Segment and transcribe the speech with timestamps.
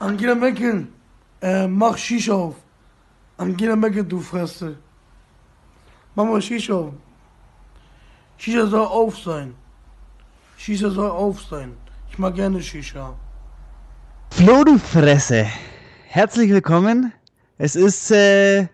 [0.00, 0.88] Angela Merkel,
[1.42, 2.54] äh, mach Shisha auf.
[3.36, 4.76] Angela Merkel, du Fresse.
[6.14, 6.94] Mach mal Shisha auf.
[8.38, 9.54] Shisha soll auf sein.
[10.56, 11.72] Shisha soll auf sein.
[12.10, 13.14] Ich mag gerne Shisha.
[14.30, 15.46] Flo, du Fresse.
[16.06, 17.12] Herzlich willkommen.
[17.58, 18.68] Es ist äh,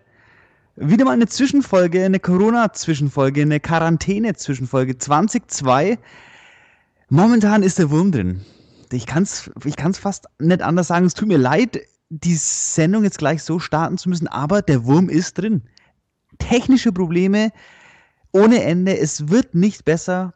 [0.77, 5.99] wieder mal eine Zwischenfolge, eine Corona-Zwischenfolge, eine Quarantäne-Zwischenfolge 2002.
[7.09, 8.45] Momentan ist der Wurm drin.
[8.91, 11.05] Ich kann es ich kann's fast nicht anders sagen.
[11.05, 11.79] Es tut mir leid,
[12.09, 15.63] die Sendung jetzt gleich so starten zu müssen, aber der Wurm ist drin.
[16.39, 17.51] Technische Probleme
[18.31, 18.97] ohne Ende.
[18.97, 20.33] Es wird nicht besser.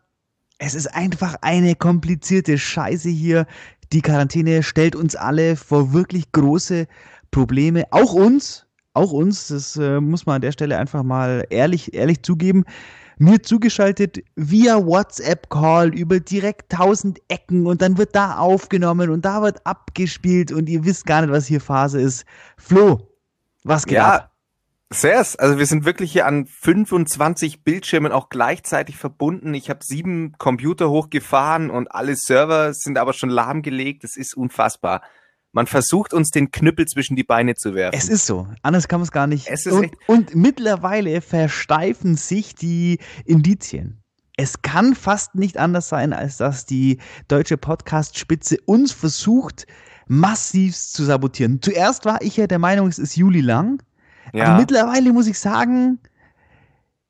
[0.57, 3.47] Es ist einfach eine komplizierte Scheiße hier.
[3.93, 6.87] Die Quarantäne stellt uns alle vor wirklich große
[7.31, 7.85] Probleme.
[7.91, 8.65] Auch uns.
[8.93, 9.47] Auch uns.
[9.47, 12.65] Das äh, muss man an der Stelle einfach mal ehrlich, ehrlich zugeben
[13.21, 19.43] mir zugeschaltet via WhatsApp-Call über direkt tausend Ecken und dann wird da aufgenommen und da
[19.43, 22.25] wird abgespielt und ihr wisst gar nicht, was hier Phase ist.
[22.57, 23.07] Flo,
[23.63, 24.15] was geht ja.
[24.15, 24.31] ab?
[24.93, 29.53] Sers, also wir sind wirklich hier an 25 Bildschirmen auch gleichzeitig verbunden.
[29.53, 34.03] Ich habe sieben Computer hochgefahren und alle Server sind aber schon lahmgelegt.
[34.03, 35.01] Das ist unfassbar.
[35.53, 37.97] Man versucht uns den Knüppel zwischen die Beine zu werfen.
[37.97, 38.47] Es ist so.
[38.61, 39.47] Anders kann man es gar nicht.
[39.47, 44.01] Es ist und, und mittlerweile versteifen sich die Indizien.
[44.37, 49.67] Es kann fast nicht anders sein, als dass die deutsche Podcast-Spitze uns versucht,
[50.07, 51.61] massiv zu sabotieren.
[51.61, 53.83] Zuerst war ich ja der Meinung, es ist Juli lang.
[54.33, 54.45] Ja.
[54.45, 55.99] Aber mittlerweile muss ich sagen,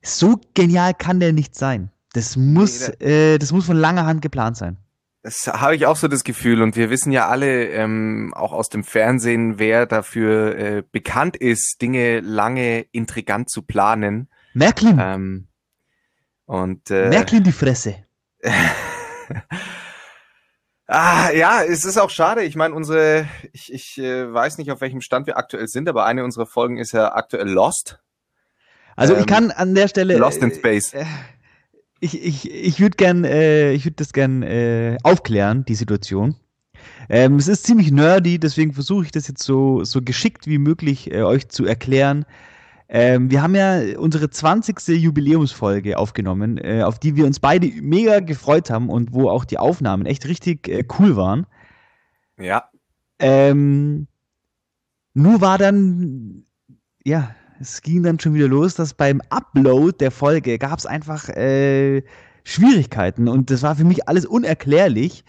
[0.01, 1.91] so genial kann der nicht sein.
[2.13, 4.77] Das muss, äh, das muss von langer Hand geplant sein.
[5.23, 8.69] Das habe ich auch so das Gefühl und wir wissen ja alle ähm, auch aus
[8.69, 14.29] dem Fernsehen, wer dafür äh, bekannt ist, Dinge lange intrigant zu planen.
[14.53, 14.97] Märklin.
[14.99, 15.47] Ähm,
[16.45, 17.97] und äh, Märklin die Fresse.
[20.87, 22.43] ah, ja, es ist auch schade.
[22.43, 26.05] Ich meine, unsere, ich, ich äh, weiß nicht, auf welchem Stand wir aktuell sind, aber
[26.05, 28.01] eine unserer Folgen ist ja aktuell Lost.
[28.95, 30.93] Also ähm, ich kann an der Stelle Lost in Space.
[30.93, 31.05] Äh,
[32.01, 36.35] ich, ich, ich würde gern, äh, ich würde das gern äh, aufklären, die Situation.
[37.09, 41.11] Ähm, es ist ziemlich nerdy, deswegen versuche ich das jetzt so, so geschickt wie möglich
[41.11, 42.25] äh, euch zu erklären.
[42.89, 44.87] Ähm, wir haben ja unsere 20.
[44.87, 49.59] Jubiläumsfolge aufgenommen, äh, auf die wir uns beide mega gefreut haben und wo auch die
[49.59, 51.45] Aufnahmen echt richtig äh, cool waren.
[52.39, 52.69] Ja.
[53.19, 54.07] Ähm,
[55.13, 56.45] nur war dann,
[57.05, 61.29] ja, es ging dann schon wieder los, dass beim Upload der Folge gab es einfach
[61.29, 62.01] äh,
[62.43, 65.23] Schwierigkeiten und das war für mich alles unerklärlich.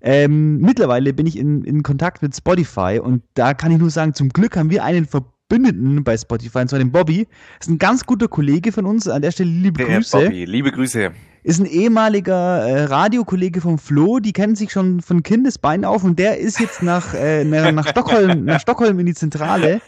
[0.00, 4.14] Ähm, mittlerweile bin ich in, in Kontakt mit Spotify und da kann ich nur sagen,
[4.14, 7.26] zum Glück haben wir einen Verbündeten bei Spotify, und zwar den Bobby.
[7.58, 9.08] Das ist ein ganz guter Kollege von uns.
[9.08, 10.18] An der Stelle liebe Der Grüße.
[10.18, 11.10] Bobby, liebe Grüße.
[11.42, 16.18] Ist ein ehemaliger äh, Radiokollege vom Flo, die kennen sich schon von Kindesbeinen auf und
[16.18, 19.80] der ist jetzt nach, äh, nach, Stockholm, nach Stockholm in die Zentrale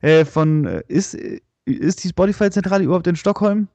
[0.00, 1.16] äh, von, äh, ist,
[1.76, 3.68] ist die Spotify-Zentrale überhaupt in Stockholm?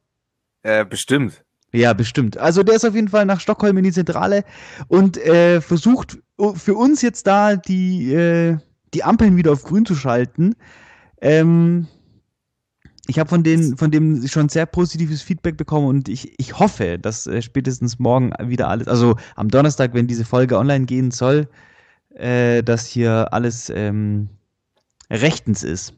[0.63, 1.43] Äh, bestimmt.
[1.73, 2.37] Ja, bestimmt.
[2.37, 4.45] Also der ist auf jeden Fall nach Stockholm in die Zentrale
[4.87, 6.19] und äh, versucht
[6.55, 8.57] für uns jetzt da die, äh,
[8.93, 10.55] die Ampeln wieder auf grün zu schalten.
[11.19, 11.87] Ähm,
[13.07, 16.99] ich habe von, den, von dem schon sehr positives Feedback bekommen und ich, ich hoffe,
[16.99, 21.47] dass äh, spätestens morgen wieder alles, also am Donnerstag, wenn diese Folge online gehen soll,
[22.11, 24.29] äh, dass hier alles ähm,
[25.09, 25.95] rechtens ist.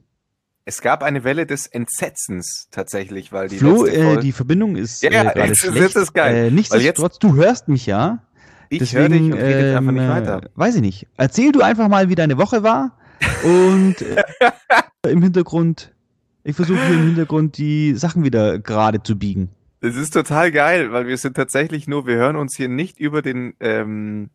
[0.67, 5.09] Es gab eine Welle des Entsetzens tatsächlich, weil die Flo, äh, die Verbindung ist Ja,
[5.09, 5.77] äh, gerade ist- schlecht.
[5.77, 6.47] jetzt ist geil.
[6.47, 8.23] Äh, nichtsdestotrotz, du hörst mich ja.
[8.69, 10.43] ich höre dich und rede einfach nicht ähm, weiter.
[10.43, 11.07] äh, Weiß ich nicht.
[11.17, 12.97] Erzähl du einfach mal, wie deine Woche war
[13.43, 14.23] und äh,
[15.11, 15.93] im Hintergrund,
[16.43, 19.49] ich versuche hier im Hintergrund die Sachen wieder gerade zu biegen.
[19.81, 23.21] Das ist total geil, weil wir sind tatsächlich nur, wir hören uns hier nicht über
[23.21, 24.31] den ähm,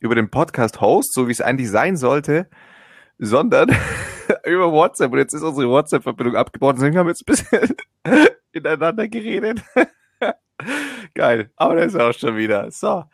[0.00, 2.48] über den Podcast-Host, so wie es eigentlich sein sollte,
[3.18, 3.70] sondern
[4.46, 5.12] über WhatsApp.
[5.12, 7.76] Und jetzt ist unsere WhatsApp-Verbindung abgebrochen, deswegen haben wir jetzt ein bisschen
[8.52, 9.62] ineinander geredet.
[11.14, 12.70] geil, aber das ist auch schon wieder.
[12.70, 13.04] So.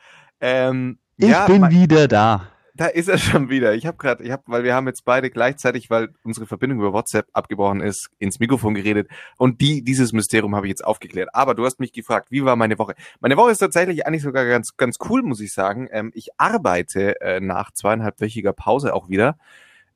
[0.40, 2.48] Ähm, Ich ja, bin wieder da.
[2.74, 3.74] da ist er schon wieder.
[3.74, 6.92] Ich habe gerade, ich habe, weil wir haben jetzt beide gleichzeitig, weil unsere Verbindung über
[6.92, 11.28] WhatsApp abgebrochen ist, ins Mikrofon geredet und die dieses Mysterium habe ich jetzt aufgeklärt.
[11.34, 12.94] Aber du hast mich gefragt, wie war meine Woche?
[13.20, 15.88] Meine Woche ist tatsächlich eigentlich sogar ganz ganz cool, muss ich sagen.
[15.92, 19.36] Ähm, ich arbeite äh, nach zweieinhalbwöchiger Pause auch wieder.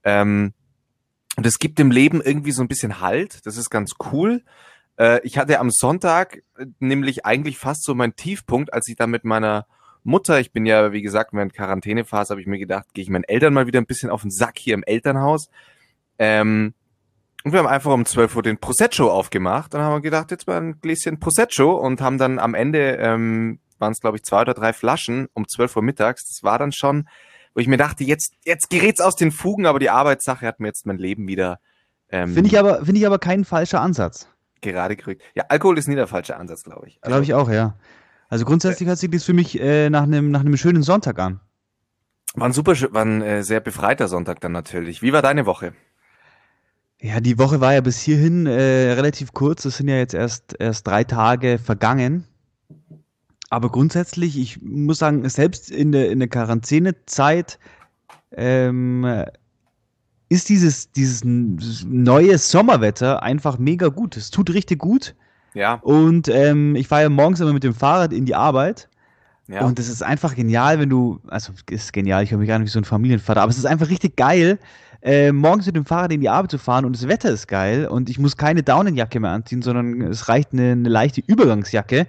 [0.06, 0.54] Ähm,
[1.36, 3.44] und es gibt dem Leben irgendwie so ein bisschen Halt.
[3.44, 4.42] Das ist ganz cool.
[4.98, 9.06] Äh, ich hatte am Sonntag äh, nämlich eigentlich fast so meinen Tiefpunkt, als ich da
[9.06, 9.66] mit meiner
[10.04, 13.24] Mutter, ich bin ja, wie gesagt, während Quarantänephase, habe ich mir gedacht, gehe ich meinen
[13.24, 15.48] Eltern mal wieder ein bisschen auf den Sack hier im Elternhaus.
[16.20, 16.72] Ähm,
[17.42, 20.58] und wir haben einfach um 12 Uhr den Prosecco aufgemacht und haben gedacht, jetzt mal
[20.58, 24.54] ein Gläschen Prosecco und haben dann am Ende, ähm, waren es glaube ich zwei oder
[24.54, 26.24] drei Flaschen um 12 Uhr mittags.
[26.28, 27.08] Das war dann schon,
[27.56, 30.68] wo ich mir dachte, jetzt, jetzt gerät's aus den Fugen, aber die Arbeitssache hat mir
[30.68, 31.58] jetzt mein Leben wieder
[32.10, 34.28] ähm, Finde ich aber, finde ich aber kein falscher Ansatz.
[34.60, 35.22] gerade gerückt.
[35.34, 36.98] Ja, Alkohol ist nie der falsche Ansatz, glaube ich.
[37.00, 37.74] Also, Glaube ich auch, ja.
[38.28, 41.40] Also grundsätzlich hört sich das für mich äh, nach einem nach einem schönen Sonntag an.
[42.34, 45.00] War ein super, war ein äh, sehr befreiter Sonntag dann natürlich.
[45.00, 45.72] Wie war deine Woche?
[47.00, 49.64] Ja, die Woche war ja bis hierhin äh, relativ kurz.
[49.64, 52.26] Es sind ja jetzt erst erst drei Tage vergangen.
[53.50, 57.58] Aber grundsätzlich, ich muss sagen, selbst in der in der Quarantänezeit
[58.32, 59.24] ähm,
[60.28, 64.16] ist dieses dieses neue Sommerwetter einfach mega gut.
[64.16, 65.14] Es tut richtig gut.
[65.54, 68.90] Ja, Und ähm, ich fahre ja morgens immer mit dem Fahrrad in die Arbeit.
[69.48, 69.64] ja.
[69.64, 72.58] Und es ist einfach genial, wenn du, also es ist genial, ich höre mich gar
[72.58, 74.58] nicht wie so ein Familienvater, aber es ist einfach richtig geil,
[75.00, 77.86] äh, morgens mit dem Fahrrad in die Arbeit zu fahren und das Wetter ist geil
[77.86, 82.06] und ich muss keine Daunenjacke mehr anziehen, sondern es reicht eine, eine leichte Übergangsjacke.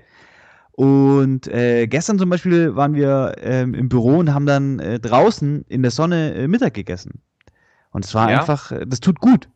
[0.77, 5.65] Und äh, gestern zum Beispiel waren wir ähm, im Büro und haben dann äh, draußen
[5.68, 7.24] in der Sonne äh, Mittag gegessen.
[7.89, 8.41] Und es war Ja.
[8.41, 9.50] einfach, äh, das tut gut.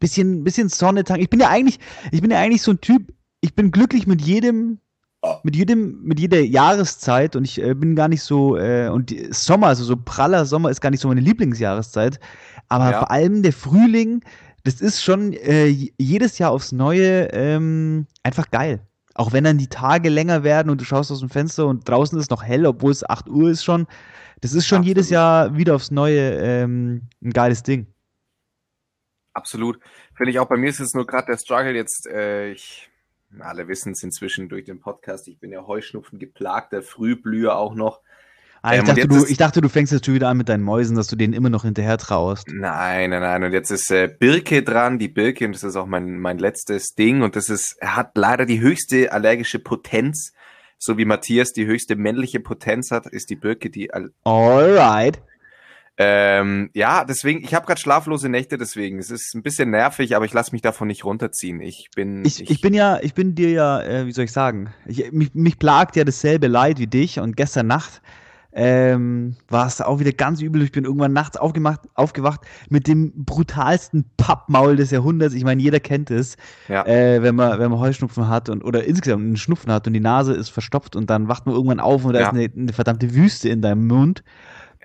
[0.00, 1.22] Bisschen, bisschen Sonne tanken.
[1.22, 1.78] Ich bin ja eigentlich,
[2.10, 4.78] ich bin ja eigentlich so ein Typ, ich bin glücklich mit jedem,
[5.42, 9.28] mit jedem, mit jeder Jahreszeit und ich äh, bin gar nicht so, äh, und die
[9.30, 12.18] Sommer, also so praller Sommer ist gar nicht so meine Lieblingsjahreszeit,
[12.70, 12.98] aber Ja.
[13.00, 14.24] vor allem der Frühling,
[14.64, 15.66] das ist schon äh,
[15.98, 18.80] jedes Jahr aufs Neue ähm, einfach geil.
[19.14, 22.18] Auch wenn dann die Tage länger werden und du schaust aus dem Fenster und draußen
[22.18, 23.86] ist noch hell, obwohl es 8 Uhr ist schon.
[24.40, 24.88] Das ist schon Absolut.
[24.88, 27.86] jedes Jahr wieder aufs Neue ähm, ein geiles Ding.
[29.34, 29.78] Absolut.
[30.14, 30.48] Finde ich auch.
[30.48, 32.06] Bei mir ist es nur gerade der Struggle jetzt.
[32.06, 32.90] Äh, ich,
[33.38, 35.28] alle wissen es inzwischen durch den Podcast.
[35.28, 38.00] Ich bin ja Heuschnupfen geplagter Frühblüher auch noch.
[38.62, 40.62] Ah, ich, Ähm, dachte, du, ich dachte, du fängst jetzt schon wieder an mit deinen
[40.62, 42.46] Mäusen, dass du denen immer noch hinterher traust.
[42.48, 43.42] Nein, nein, nein.
[43.42, 44.98] Und jetzt ist äh, Birke dran.
[45.00, 47.22] Die Birke, und das ist auch mein, mein letztes Ding.
[47.22, 50.32] Und das ist, hat leider die höchste allergische Potenz.
[50.78, 53.92] So wie Matthias die höchste männliche Potenz hat, ist die Birke die.
[53.92, 55.20] Al Alright.
[55.98, 58.98] ähm, ja, deswegen, ich habe gerade schlaflose Nächte, deswegen.
[58.98, 61.60] Es ist ein bisschen nervig, aber ich lasse mich davon nicht runterziehen.
[61.60, 62.24] Ich bin.
[62.24, 65.34] Ich, ich bin ja, ich bin dir ja, äh, wie soll ich sagen, ich, mich,
[65.34, 68.00] mich plagt ja dasselbe Leid wie dich und gestern Nacht
[68.54, 70.62] ähm, war es auch wieder ganz übel.
[70.62, 75.34] Ich bin irgendwann nachts aufgemacht, aufgewacht mit dem brutalsten Pappmaul des Jahrhunderts.
[75.34, 76.36] Ich meine, jeder kennt es,
[76.68, 76.84] Ja.
[76.86, 80.00] äh, wenn man wenn man Heuschnupfen hat und oder insgesamt einen Schnupfen hat und die
[80.00, 82.26] Nase ist verstopft und dann wacht man irgendwann auf und da Ja.
[82.28, 84.22] ist eine, eine verdammte Wüste in deinem Mund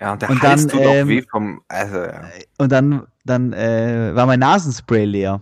[0.00, 1.60] Ja, und der Und Hals dann, tut auch ähm, weh vom.
[1.68, 2.22] Also, ja.
[2.58, 5.40] und dann dann äh, war mein Nasenspray leer.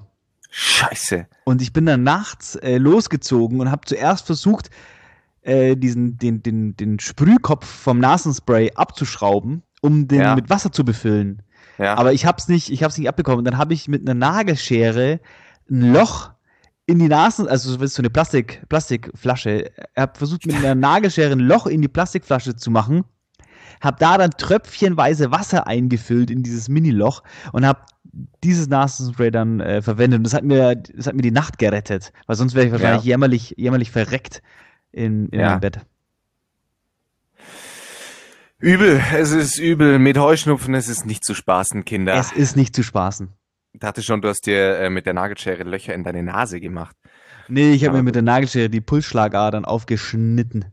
[0.50, 1.26] Scheiße.
[1.44, 4.70] Und ich bin dann nachts äh, losgezogen und habe zuerst versucht,
[5.46, 10.34] äh, diesen, den, den, den Sprühkopf vom Nasenspray abzuschrauben, um den Ja.
[10.34, 11.42] mit Wasser zu befüllen.
[11.78, 11.94] Ja.
[11.96, 13.38] Aber ich hab's nicht, ich hab's nicht abbekommen.
[13.38, 15.20] Und dann habe ich mit einer Nagelschere
[15.70, 16.30] ein Loch
[16.86, 21.66] in die Nasen, also so eine Plastik, Plastikflasche, habe versucht mit einer Nagelschere ein Loch
[21.66, 23.04] in die Plastikflasche zu machen,
[23.80, 27.22] habe da dann tröpfchenweise Wasser eingefüllt in dieses Mini-Loch
[27.52, 27.80] und habe
[28.42, 30.18] dieses Nasenspray dann äh, verwendet.
[30.18, 33.04] Und das hat mir, das hat mir die Nacht gerettet, weil sonst wäre ich wahrscheinlich
[33.04, 33.10] Ja.
[33.10, 34.40] jämmerlich, jämmerlich verreckt
[34.96, 35.50] in, in Ja.
[35.50, 35.80] meinem Bett.
[38.58, 39.98] Übel, es ist übel.
[39.98, 42.14] Mit Heuschnupfen es ist nicht zu spaßen, Kinder.
[42.14, 43.28] Es ist nicht zu spaßen.
[43.72, 46.96] Ich dachte schon, du hast dir äh, mit der Nagelschere Löcher in deine Nase gemacht.
[47.48, 50.64] Nee, ich habe mir mit der Nagelschere die Pulsschlagadern aufgeschnitten.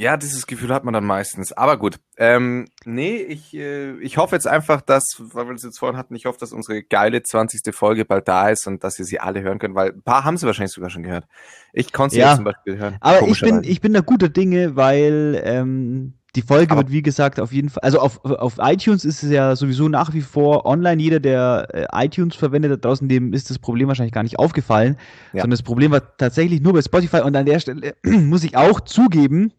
[0.00, 1.52] Ja, dieses Gefühl hat man dann meistens.
[1.52, 1.96] Aber gut.
[2.16, 6.14] Ähm, nee, ich, äh, ich hoffe jetzt einfach, dass, weil wir es jetzt vorhin hatten,
[6.14, 7.74] ich hoffe, dass unsere geile 20.
[7.74, 10.38] Folge bald da ist und dass ihr sie alle hören könnt, weil ein paar haben
[10.38, 11.26] sie wahrscheinlich sogar schon gehört.
[11.74, 12.34] Ich konnte sie Ja.
[12.34, 12.96] zum Beispiel hören.
[13.00, 17.02] Aber ich bin, ich bin da guter Dinge, weil ähm, die Folge Aber- wird, wie
[17.02, 20.64] gesagt, auf jeden Fall, also auf, auf iTunes ist es ja sowieso nach wie vor
[20.64, 21.02] online.
[21.02, 24.96] Jeder, der äh, iTunes verwendet da draußen, dem ist das Problem wahrscheinlich gar nicht aufgefallen,
[25.34, 25.42] Ja.
[25.42, 27.20] sondern das Problem war tatsächlich nur bei Spotify.
[27.20, 29.52] Und an der Stelle muss ich auch zugeben,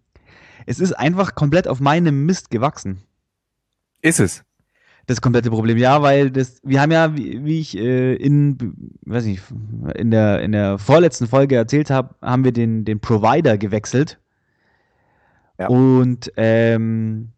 [0.65, 3.03] es ist einfach komplett auf meinem Mist gewachsen.
[4.01, 4.43] Ist es.
[5.07, 8.57] Das komplette Problem, ja, weil das, wir haben ja, wie, wie ich äh, in,
[9.05, 9.41] weiß nicht,
[9.95, 14.19] in der, in der vorletzten Folge erzählt habe, haben wir den, den Provider gewechselt.
[15.57, 15.67] Ja.
[15.67, 17.33] Und ähm,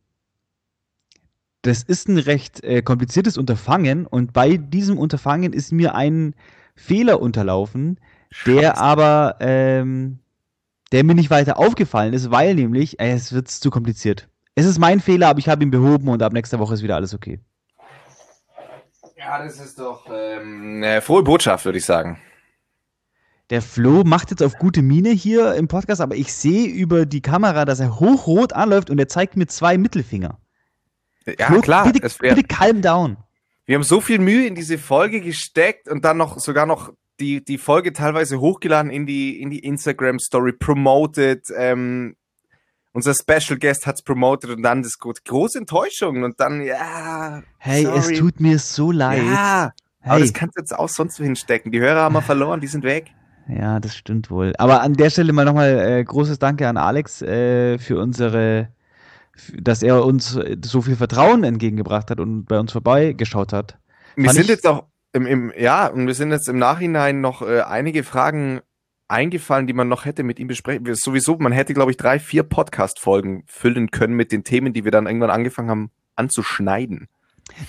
[1.63, 6.36] das ist ein recht äh, kompliziertes Unterfangen und bei diesem Unterfangen ist mir ein
[6.75, 8.00] Fehler unterlaufen,
[8.46, 8.77] der Scheiße.
[8.77, 10.20] aber, ähm,
[10.94, 14.30] der mir nicht weiter aufgefallen ist, weil nämlich, äh, es wird zu kompliziert.
[14.54, 16.96] Es ist mein Fehler, aber ich habe ihn behoben und ab nächster Woche ist wieder
[16.96, 17.40] alles okay.
[19.18, 22.22] Ja, das ist doch ähm, eine frohe Botschaft, würde ich sagen.
[23.50, 27.22] Der Flo macht jetzt auf gute Miene hier im Podcast, aber ich sehe über die
[27.22, 30.38] Kamera, dass er hochrot anläuft und er zeigt mir zwei Mittelfinger.
[31.26, 31.92] Ja, Flo, klar.
[31.92, 33.18] Bitte, wär, bitte calm down.
[33.66, 37.43] wir haben so viel Mühe in diese Folge gesteckt und dann noch sogar noch die,
[37.43, 41.46] die Folge teilweise hochgeladen in die, in die Instagram-Story, promoted.
[41.55, 42.15] Ähm,
[42.91, 45.25] unser Special Guest hat's promoted und dann das gut.
[45.25, 47.41] Große Enttäuschung und dann, ja.
[47.58, 47.98] Hey, sorry.
[47.98, 49.24] es tut mir so leid.
[49.24, 50.22] Ja, aber hey.
[50.22, 51.72] das kannst du jetzt auch sonst hinstecken.
[51.72, 53.12] Die Hörer haben wir verloren, die sind weg.
[53.48, 54.53] Ja, das stimmt wohl.
[54.58, 58.70] Aber an der Stelle mal nochmal äh, großes Danke an Alex äh, für unsere,
[59.53, 63.77] dass er uns so viel Vertrauen entgegengebracht hat und bei uns vorbeigeschaut hat.
[64.15, 67.41] Wir Fand sind jetzt auch im, im, ja, und wir sind jetzt im Nachhinein noch
[67.41, 68.62] äh, einige Fragen
[69.08, 70.84] eingefallen, die man noch hätte mit ihm besprechen.
[70.96, 74.91] Sowieso, man hätte, glaube ich, drei, vier Podcast-Folgen füllen können mit den Themen, die wir
[74.91, 77.08] dann irgendwann angefangen haben anzuschneiden.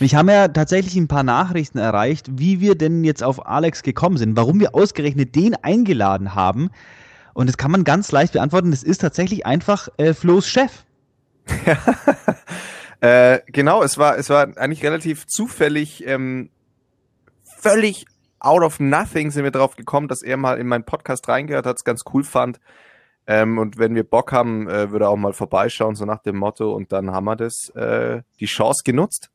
[0.01, 4.17] Mich haben ja tatsächlich ein paar Nachrichten erreicht, wie wir denn jetzt auf Alex gekommen
[4.17, 6.71] sind, warum wir ausgerechnet den eingeladen haben.
[7.35, 8.71] Und das kann man ganz leicht beantworten.
[8.71, 10.85] Das ist tatsächlich einfach äh, Flo's Chef.
[13.01, 16.49] Äh, genau, es war, es war eigentlich relativ zufällig, ähm,
[17.71, 18.07] völlig
[18.41, 21.77] out of nothing sind wir drauf gekommen, dass er mal in meinen Podcast reingehört hat,
[21.77, 22.61] es ganz cool fand.
[23.27, 26.37] Ähm, und wenn wir Bock haben, äh, würde er auch mal vorbeischauen, so nach dem
[26.37, 26.75] Motto.
[26.75, 29.31] Und dann haben wir das, äh, die Chance genutzt.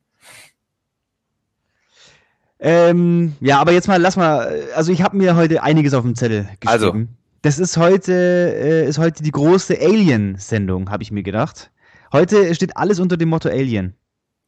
[2.59, 6.15] Ähm, ja, aber jetzt mal, lass mal, also ich habe mir heute einiges auf dem
[6.15, 6.67] Zettel geschrieben.
[6.67, 6.93] Also.
[7.41, 11.71] Das ist heute, äh, ist heute die große Alien-Sendung, habe ich mir gedacht.
[12.11, 13.95] Heute steht alles unter dem Motto Alien.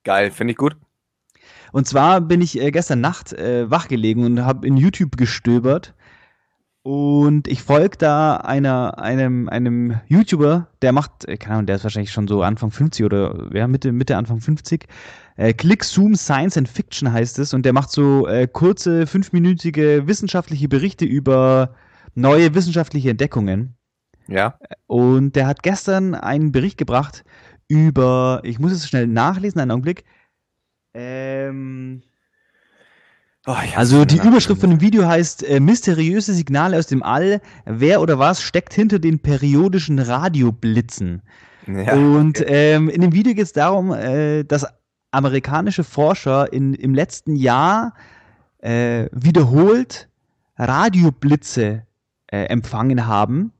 [0.03, 0.75] Geil, finde ich gut.
[1.71, 5.93] Und zwar bin ich äh, gestern Nacht äh, wachgelegen und habe in YouTube gestöbert.
[6.83, 11.83] Und ich folge da einer, einem, einem YouTuber, der macht, äh, keine Ahnung, der ist
[11.83, 14.87] wahrscheinlich schon so Anfang 50 oder ja, Mitte, Mitte, Anfang 50.
[15.37, 17.53] Äh, Click Zoom Science and Fiction heißt es.
[17.53, 21.75] Und der macht so äh, kurze, fünfminütige wissenschaftliche Berichte über
[22.15, 23.75] neue wissenschaftliche Entdeckungen.
[24.27, 24.57] Ja.
[24.87, 27.23] Und der hat gestern einen Bericht gebracht
[27.67, 30.03] über, ich muss es schnell nachlesen, einen Augenblick.
[30.93, 32.03] Ähm,
[33.47, 34.17] Oh, also die.
[34.17, 37.41] Überschrift von dem Video heißt äh, Mysteriöse Signale aus dem All.
[37.65, 41.23] Wer oder was steckt hinter den periodischen Radioblitzen?
[41.65, 41.93] Ja.
[41.93, 44.67] Und ähm, in dem Video geht es darum, äh, dass
[45.09, 47.95] amerikanische Forscher in, im letzten Jahr
[48.59, 50.07] äh, wiederholt
[50.57, 51.87] Radioblitze
[52.27, 53.53] äh, empfangen haben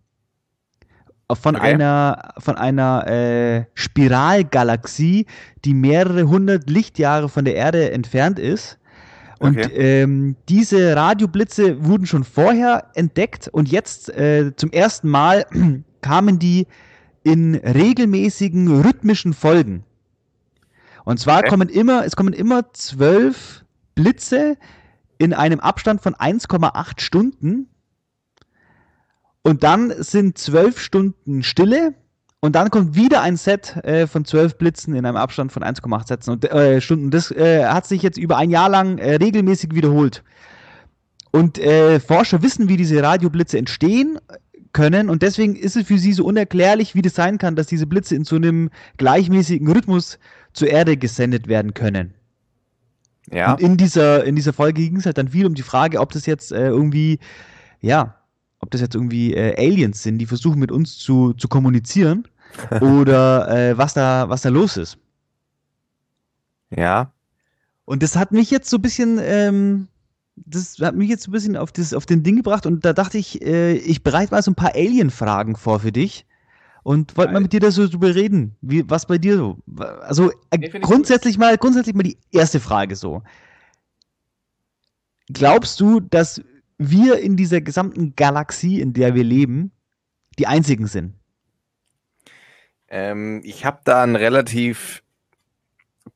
[1.36, 1.74] von Okay.
[1.74, 5.26] einer von einer äh, Spiralgalaxie,
[5.66, 8.78] die mehrere hundert Lichtjahre von der Erde entfernt ist.
[9.40, 9.74] Und Okay.
[9.76, 15.46] ähm, diese Radioblitze wurden schon vorher entdeckt und jetzt äh, zum ersten Mal
[16.02, 16.68] kamen die
[17.24, 19.84] in regelmäßigen rhythmischen Folgen.
[21.06, 21.50] Und zwar Okay.
[21.50, 24.58] kommen immer, es kommen immer zwölf Blitze
[25.18, 27.68] in einem Abstand von 1,8 Stunden.
[29.44, 31.96] Und dann sind zwölf Stunden Stille.
[32.44, 36.08] Und dann kommt wieder ein Set äh, von zwölf Blitzen in einem Abstand von 1,8
[36.08, 37.12] Sätzen und, äh, Stunden.
[37.12, 40.24] Das äh, hat sich jetzt über ein Jahr lang äh, regelmäßig wiederholt.
[41.32, 44.18] Und äh, Forscher wissen, wie diese Radioblitze entstehen
[44.74, 45.10] können.
[45.10, 48.16] Und deswegen ist es für sie so unerklärlich, wie das sein kann, dass diese Blitze
[48.16, 50.18] in so einem gleichmäßigen Rhythmus
[50.54, 52.14] zur Erde gesendet werden können.
[53.32, 53.54] ja.
[53.54, 56.12] Und in dieser, in dieser Folge ging es halt dann viel um die Frage, ob
[56.12, 57.20] das jetzt äh, irgendwie,
[57.82, 58.16] ja,
[58.62, 62.28] ob das jetzt irgendwie äh, Aliens sind, die versuchen mit uns zu, zu kommunizieren
[62.82, 64.98] oder äh, was da, was da los ist.
[66.70, 67.12] Ja.
[67.86, 69.88] Und das hat mich jetzt so ein bisschen, ähm,
[70.36, 72.94] das hat mich jetzt so ein bisschen auf, das, auf den Ding gebracht und da
[72.94, 76.26] dachte ich, äh, ich bereite mal so ein paar Alien-Fragen vor für dich
[76.84, 79.58] und wollte mal mit dir da so drüber reden, wie, was bei dir so,
[80.02, 83.24] also äh, Nee, grundsätzlich mal, grundsätzlich mal die erste Frage so.
[85.28, 86.42] Glaubst du, dass
[86.90, 89.72] wir in dieser gesamten Galaxie, in der wir leben,
[90.40, 91.16] die einzigen sind?
[92.88, 95.04] Ähm, ich habe da ein relativ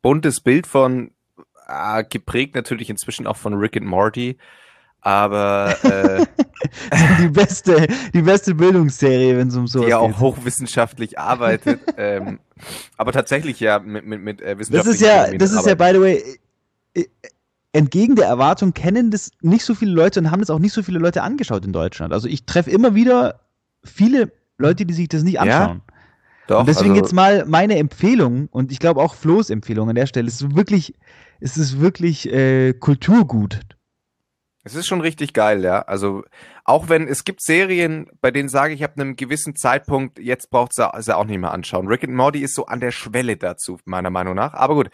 [0.01, 1.11] buntes Bild von,
[1.67, 4.37] äh, geprägt natürlich inzwischen auch von Rick and Morty.
[5.01, 6.25] Aber äh,
[7.21, 10.19] die beste, die beste Bildungsserie, wenn es um sowas die ja auch geht.
[10.19, 11.79] hochwissenschaftlich arbeitet.
[11.97, 12.39] ähm,
[12.97, 16.01] aber tatsächlich ja mit, mit, mit äh, Das ist ja, das ist ja, by the
[16.01, 16.39] way,
[16.95, 17.05] äh,
[17.75, 20.81] entgegen der Erwartung kennen das nicht so viele Leute und haben das auch nicht so
[20.81, 22.13] viele Leute angeschaut in Deutschland.
[22.13, 23.41] Also ich treffe immer wieder
[23.83, 25.81] viele Leute, die sich das nicht Ja, anschauen.
[26.47, 29.95] Doch, und deswegen also, jetzt mal meine Empfehlung und ich glaube auch Flo's Empfehlung an
[29.95, 30.27] der Stelle.
[30.27, 30.93] Es ist wirklich,
[31.41, 33.59] es ist wirklich äh, Kulturgut.
[34.63, 35.81] Es ist schon richtig geil, ja.
[35.81, 36.23] Also
[36.63, 40.73] auch wenn es gibt Serien, bei denen sage ich, ab einem gewissen Zeitpunkt, jetzt braucht
[40.73, 41.87] sie sie auch nicht mehr anschauen.
[41.87, 44.53] Rick and Morty ist so an der Schwelle dazu, meiner Meinung nach.
[44.53, 44.89] Aber gut,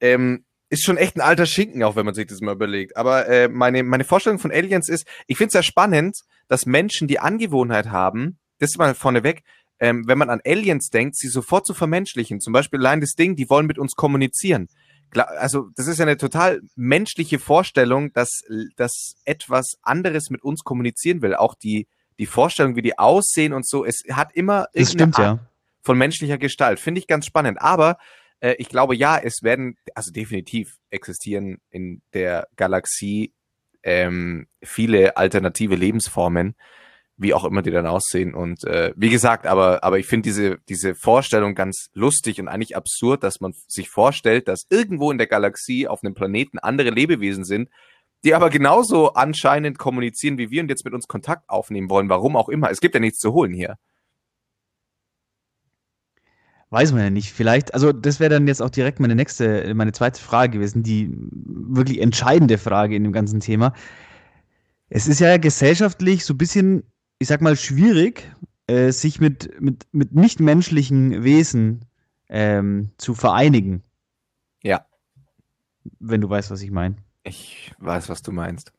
[0.00, 0.44] ähm,
[0.74, 2.96] ist schon echt ein alter Schinken, auch wenn man sich das mal überlegt.
[2.96, 7.08] Aber äh, meine, meine Vorstellung von Aliens ist, ich finde es ja spannend, dass Menschen
[7.08, 9.42] die Angewohnheit haben, das ist mal vorneweg,
[9.80, 12.40] ähm, wenn man an Aliens denkt, sie sofort zu vermenschlichen.
[12.40, 14.68] Zum Beispiel allein das Ding, die wollen mit uns kommunizieren.
[15.10, 18.42] Klar, Also das ist ja eine total menschliche Vorstellung, dass,
[18.76, 21.34] dass etwas anderes mit uns kommunizieren will.
[21.34, 21.88] Auch die,
[22.18, 25.46] die Vorstellung, wie die aussehen und so, es hat immer irgendeine stimmt Art ja.
[25.82, 26.80] von menschlicher Gestalt.
[26.80, 27.60] Finde ich ganz spannend.
[27.60, 27.98] Aber
[28.44, 33.32] äh, ich glaube, ja, es werden, also definitiv existieren in der Galaxie
[33.82, 36.54] ähm, viele alternative Lebensformen,
[37.16, 38.34] wie auch immer die dann aussehen.
[38.34, 42.76] Und äh, wie gesagt, aber, aber ich finde diese, diese Vorstellung ganz lustig und eigentlich
[42.76, 47.44] absurd, dass man sich vorstellt, dass irgendwo in der Galaxie auf einem Planeten andere Lebewesen
[47.44, 47.70] sind,
[48.24, 52.36] die aber genauso anscheinend kommunizieren wie wir und jetzt mit uns Kontakt aufnehmen wollen, warum
[52.36, 52.70] auch immer.
[52.70, 53.78] Es gibt ja nichts zu holen hier.
[56.74, 57.32] Weiß man ja nicht.
[57.32, 61.08] Vielleicht, also das wäre dann jetzt auch direkt meine nächste, meine zweite Frage gewesen, die
[61.14, 63.74] wirklich entscheidende Frage in dem ganzen Thema.
[64.88, 66.82] Es ist ja gesellschaftlich so ein bisschen,
[67.20, 68.28] ich sag mal, schwierig,
[68.66, 71.84] äh, sich mit, mit, mit nichtmenschlichen Wesen
[72.28, 73.84] ähm, zu vereinigen.
[74.64, 74.84] Ja.
[76.00, 76.96] Wenn du weißt, was ich meine.
[77.22, 78.72] Ich weiß, was du meinst.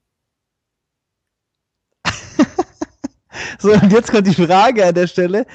[3.59, 5.45] So, und jetzt kommt die Frage an der Stelle.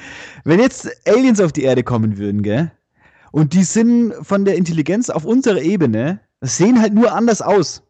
[0.43, 2.71] Wenn jetzt Aliens auf die Erde kommen würden, gell?
[3.31, 7.83] Und die sind von der Intelligenz auf unserer Ebene, sehen halt nur anders aus.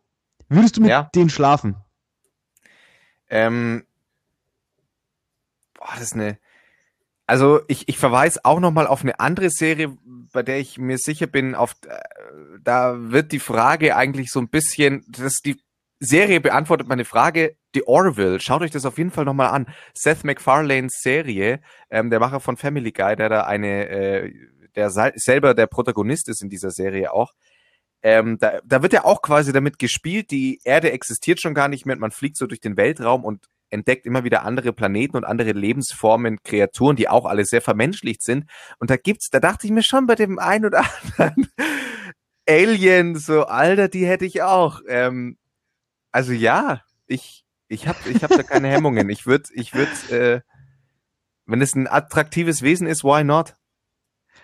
[0.50, 1.10] Würdest du mit Ja.
[1.16, 1.76] denen schlafen?
[3.30, 3.84] Ähm,
[5.74, 6.38] boah, das ist eine.
[7.26, 9.98] Also ich, ich verweise auch noch mal auf eine andere Serie,
[10.34, 11.98] bei der ich mir sicher bin, auf äh,
[12.62, 15.58] da wird die Frage eigentlich so ein bisschen, das die
[16.04, 17.56] Serie beantwortet meine Frage.
[17.76, 19.68] The Orville, schaut euch das auf jeden Fall noch mal an.
[19.94, 24.34] Seth MacFarlanes Serie, ähm, der Macher von Family Guy, der da eine, äh,
[24.76, 27.34] der sel- selber der Protagonist ist in dieser Serie auch.
[28.02, 31.86] Ähm, da, da wird ja auch quasi damit gespielt, die Erde existiert schon gar nicht
[31.86, 35.52] mehr man fliegt so durch den Weltraum und entdeckt immer wieder andere Planeten und andere
[35.52, 38.46] Lebensformen, Kreaturen, die auch alle sehr vermenschlicht sind.
[38.80, 40.84] Und da gibt's, da dachte ich mir schon bei dem einen oder
[41.18, 41.48] anderen
[42.50, 44.82] Alien, so, Alter, die hätte ich auch.
[44.88, 45.38] Ähm,
[46.12, 49.10] also ja, ich, ich hab, ich hab da keine Hemmungen.
[49.10, 50.42] Ich würde, ich würde, äh,
[51.46, 53.56] wenn es ein attraktives Wesen ist, why not?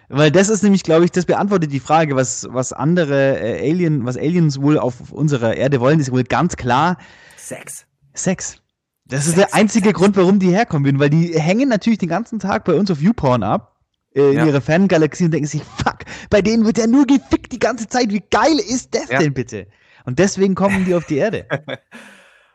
[0.10, 4.06] Weil das ist nämlich, glaube ich, das beantwortet die Frage, was, was andere äh, Alien,
[4.06, 6.98] was Aliens wohl auf unserer Erde wollen, ist wohl ganz klar
[7.36, 7.86] Sex.
[8.14, 8.58] Sex.
[9.06, 10.00] Das ist Sex, der einzige Sex.
[10.00, 13.02] Grund, warum die herkommen würden, weil die hängen natürlich den ganzen Tag bei uns auf
[13.02, 13.76] YouPorn ab,
[14.16, 14.46] äh, in Ja.
[14.46, 16.00] ihrer Fangalaxie und denken sich, fuck,
[16.30, 18.10] bei denen wird ja nur gefickt die ganze Zeit.
[18.12, 19.20] Wie geil ist das Ja.
[19.20, 19.68] denn bitte?
[20.08, 21.46] Und deswegen kommen die auf die Erde.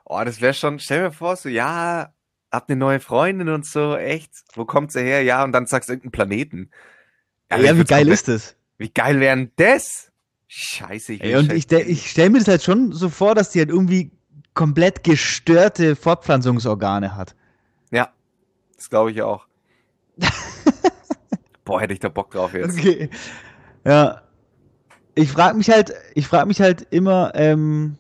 [0.05, 2.13] Oh, das wäre schon, stell mir vor, so, ja,
[2.51, 5.23] habt eine neue Freundin und so, echt, wo kommt sie her?
[5.23, 6.71] Ja, und dann sagst du irgendeinen Planeten.
[7.51, 8.57] Ja, ich wie geil ist das?
[8.79, 10.11] Wie geil wäre denn das?
[10.49, 13.61] Scheiße, ich Ey, und ich, ich stelle mir das halt schon so vor, dass die
[13.61, 14.11] halt irgendwie
[14.53, 17.35] komplett gestörte Fortpflanzungsorgane hat.
[17.91, 18.13] Ja,
[18.77, 19.47] das glaube ich auch.
[21.65, 22.77] Boah, hätte ich da Bock drauf jetzt.
[22.79, 23.09] Okay.
[23.85, 24.23] Ja.
[25.15, 27.97] Ich frage mich halt, ich frage mich halt immer, ähm,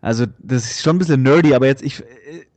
[0.00, 2.04] also das ist schon ein bisschen nerdy, aber jetzt ich, äh,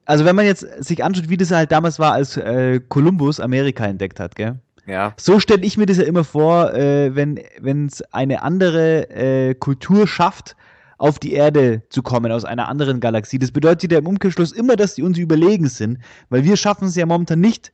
[0.06, 3.86] also wenn man jetzt sich anschaut, wie das halt damals war, als äh, Kolumbus Amerika
[3.86, 4.60] entdeckt hat, gell?
[4.88, 9.10] Ja, So stelle ich mir das ja immer vor, äh, wenn wenn es eine andere
[9.10, 10.56] äh, Kultur schafft,
[10.98, 13.40] auf die Erde zu kommen aus einer anderen Galaxie.
[13.40, 16.96] Das bedeutet ja im Umkehrschluss immer, dass die uns überlegen sind, weil wir schaffen es
[16.96, 17.74] ja momentan nicht,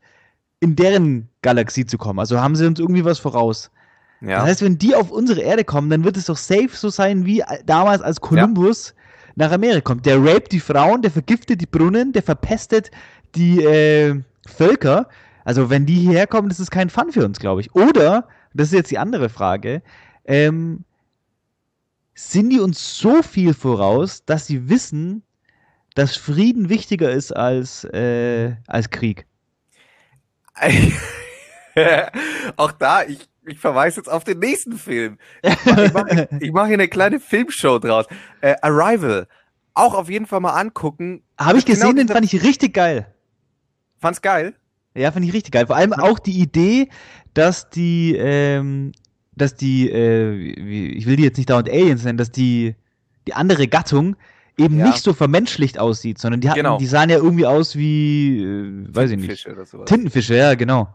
[0.60, 2.20] in deren Galaxie zu kommen.
[2.20, 3.72] Also haben sie uns irgendwie was voraus.
[4.22, 4.40] Ja.
[4.40, 7.26] Das heißt, wenn die auf unsere Erde kommen, dann wird es doch safe so sein,
[7.26, 8.94] wie damals, als Kolumbus
[9.36, 10.06] nach Amerika kommt.
[10.06, 12.92] Der raped die Frauen, der vergiftet die Brunnen, der verpestet
[13.36, 15.10] die äh, Völker.
[15.44, 17.74] Also wenn die hierher kommen, das ist kein Fun für uns, glaube ich.
[17.74, 19.82] Oder, das ist jetzt die andere Frage,
[20.26, 20.84] ähm,
[22.14, 25.24] sind die uns so viel voraus, dass sie wissen,
[25.96, 29.26] dass Frieden wichtiger ist als, äh, als Krieg?
[32.58, 35.17] auch da, ich, ich verweise jetzt auf den nächsten Film.
[35.43, 35.56] Ich
[35.93, 38.06] mache mach, hier eine kleine Filmshow draus.
[38.41, 39.27] Äh, Arrival.
[39.73, 41.23] Auch auf jeden Fall mal angucken.
[41.39, 43.08] Habe ich Genau gesehen, den dieser- fand ich richtig geil.
[43.99, 44.56] Fand's geil.
[44.95, 45.67] Ja, fand ich richtig geil.
[45.67, 46.89] Vor allem auch die Idee,
[47.34, 48.91] dass die, ähm,
[49.36, 52.75] dass die, äh, ich will die jetzt nicht dauernd Aliens nennen, dass die,
[53.27, 54.17] die andere Gattung
[54.58, 54.88] eben Ja.
[54.88, 56.77] nicht so vermenschlicht aussieht, sondern die hatten, Genau.
[56.77, 59.30] die sahen ja irgendwie aus wie, äh, weiß ich nicht.
[59.32, 59.86] Fische oder sowas.
[59.88, 60.93] Tintenfische, ja, genau.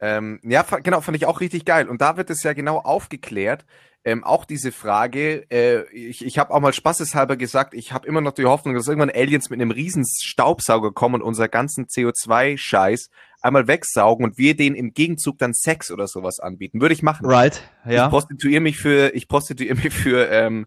[0.00, 1.88] Ähm, ja, genau, fand ich auch richtig geil.
[1.88, 3.64] Und da wird es ja genau aufgeklärt.
[4.02, 8.22] Ähm, auch diese Frage, äh, ich, ich habe auch mal spaßeshalber gesagt, ich habe immer
[8.22, 13.10] noch die Hoffnung, dass irgendwann Aliens mit einem riesen Staubsauger kommen und unser ganzen CO2-Scheiß
[13.42, 16.80] einmal wegsaugen und wir denen im Gegenzug dann Sex oder sowas anbieten.
[16.80, 17.26] Würde ich machen.
[17.26, 18.08] Right, Ich ja.
[18.08, 20.66] prostituiere mich für, ich prostituiere mich für ähm,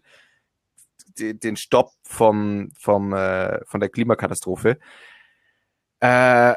[1.18, 4.78] den Stopp vom, vom, äh, von der Klimakatastrophe.
[5.98, 6.54] Äh,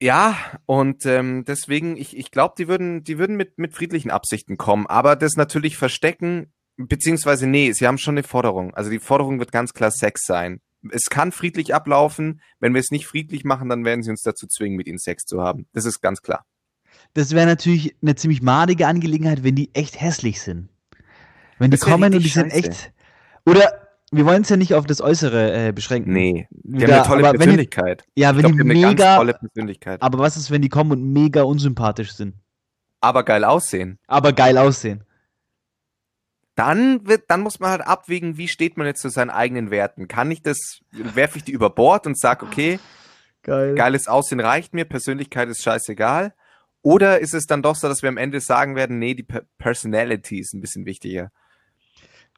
[0.00, 4.56] ja, und ähm, deswegen, ich, ich glaube, die würden, die würden mit, mit friedlichen Absichten
[4.56, 8.74] kommen, aber das natürlich verstecken, beziehungsweise nee, sie haben schon eine Forderung.
[8.74, 10.60] Also die Forderung wird ganz klar Sex sein.
[10.90, 12.40] Es kann friedlich ablaufen.
[12.60, 15.24] Wenn wir es nicht friedlich machen, dann werden sie uns dazu zwingen, mit ihnen Sex
[15.24, 15.66] zu haben.
[15.72, 16.44] Das ist ganz klar.
[17.14, 20.68] Das wäre natürlich eine ziemlich madige Angelegenheit, wenn die echt hässlich sind.
[21.58, 22.68] Wenn die kommen und die richtig sind scheiße.
[22.68, 22.92] echt.
[23.46, 26.12] Oder wir wollen es ja nicht auf das Äußere äh, beschränken.
[26.12, 28.04] Nee, die Wieder, haben eine tolle aber wenn die- Persönlichkeit.
[28.14, 29.16] Ja, wenn glaube, die die haben eine ganz mega.
[29.16, 30.02] tolle Persönlichkeit.
[30.02, 32.34] Aber was ist, wenn die kommen und mega unsympathisch sind?
[33.00, 33.98] Aber geil aussehen.
[34.06, 35.02] Aber geil aussehen.
[36.54, 40.08] Dann wird, dann muss man halt abwägen, wie steht man jetzt zu seinen eigenen Werten.
[40.08, 42.78] Kann ich das, werfe ich die über Bord und sag, okay,
[43.42, 43.74] Geil.
[43.74, 46.32] geiles Aussehen reicht mir, Persönlichkeit ist scheißegal.
[46.80, 49.44] Oder ist es dann doch so, dass wir am Ende sagen werden, nee, die Per-
[49.58, 51.30] Personality ist ein bisschen wichtiger.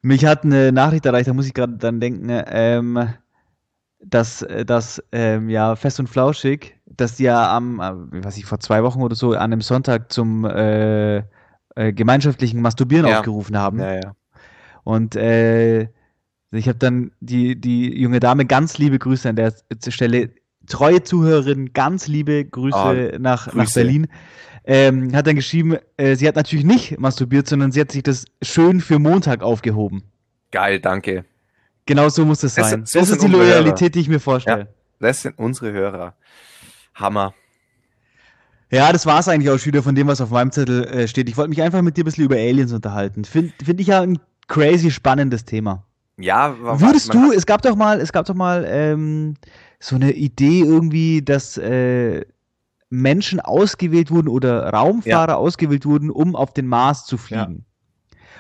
[0.03, 3.09] Mich hat eine Nachricht erreicht, da muss ich gerade dann denken, ähm,
[4.01, 8.45] dass, äh, dass ähm, ja fest und flauschig, dass die ja am, äh, was ich
[8.45, 13.19] vor zwei Wochen oder so an einem Sonntag zum äh, äh, gemeinschaftlichen Masturbieren Ja.
[13.19, 13.81] aufgerufen haben.
[13.81, 14.13] Ja, ja.
[14.85, 15.89] Und äh,
[16.51, 19.53] ich habe dann die, die junge Dame ganz liebe Grüße an der
[19.89, 20.31] Stelle.
[20.67, 23.75] Treue Zuhörerin, ganz liebe Grüße nach, nach Grüße.
[23.81, 24.07] Berlin.
[24.71, 28.27] Ähm, hat dann geschrieben, äh, sie hat natürlich nicht masturbiert, sondern sie hat sich das
[28.43, 30.03] schön für Montag aufgehoben.
[30.53, 31.25] Geil, danke.
[31.87, 32.85] Genau so muss das Das sein.
[32.85, 33.61] so das ist die unsere Hörer.
[33.61, 34.69] Loyalität, die ich mir vorstelle.
[35.01, 36.15] Das sind unsere Hörer.
[36.95, 37.33] Hammer.
[38.71, 41.29] Ja, das war's eigentlich auch schon wieder von dem, was auf meinem Zettel äh, steht.
[41.31, 43.25] Ich wollte mich einfach mit dir ein bisschen über Aliens unterhalten.
[43.25, 45.85] Finde find ich ja ein crazy spannendes Thema.
[46.19, 49.35] Ja, wa- Würdest du, es gab doch mal, es gab doch mal ähm,
[49.81, 52.27] so eine Idee irgendwie, dass äh,
[52.91, 57.65] Menschen ausgewählt wurden oder Raumfahrer ausgewählt wurden, um auf den Mars zu fliegen.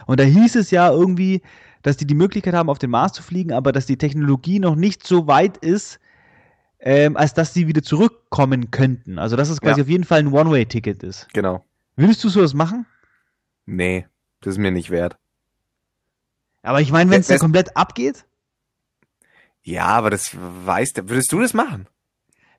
[0.06, 1.42] Und da hieß es ja irgendwie,
[1.82, 4.74] dass die die Möglichkeit haben, auf den Mars zu fliegen, aber dass die Technologie noch
[4.74, 6.00] nicht so weit ist,
[6.80, 9.18] ähm, als dass sie wieder zurückkommen könnten.
[9.18, 9.84] Also dass es quasi Ja.
[9.84, 11.28] auf jeden Fall ein One-Way-Ticket ist.
[11.34, 11.64] Genau.
[11.96, 12.86] Würdest du sowas machen?
[13.66, 14.06] Nee,
[14.40, 15.16] das ist mir nicht wert.
[16.62, 18.24] Aber ich meine, wenn es Ja, da es- komplett abgeht?
[19.62, 21.08] Ja, aber das weißt du.
[21.08, 21.86] Würdest du das machen?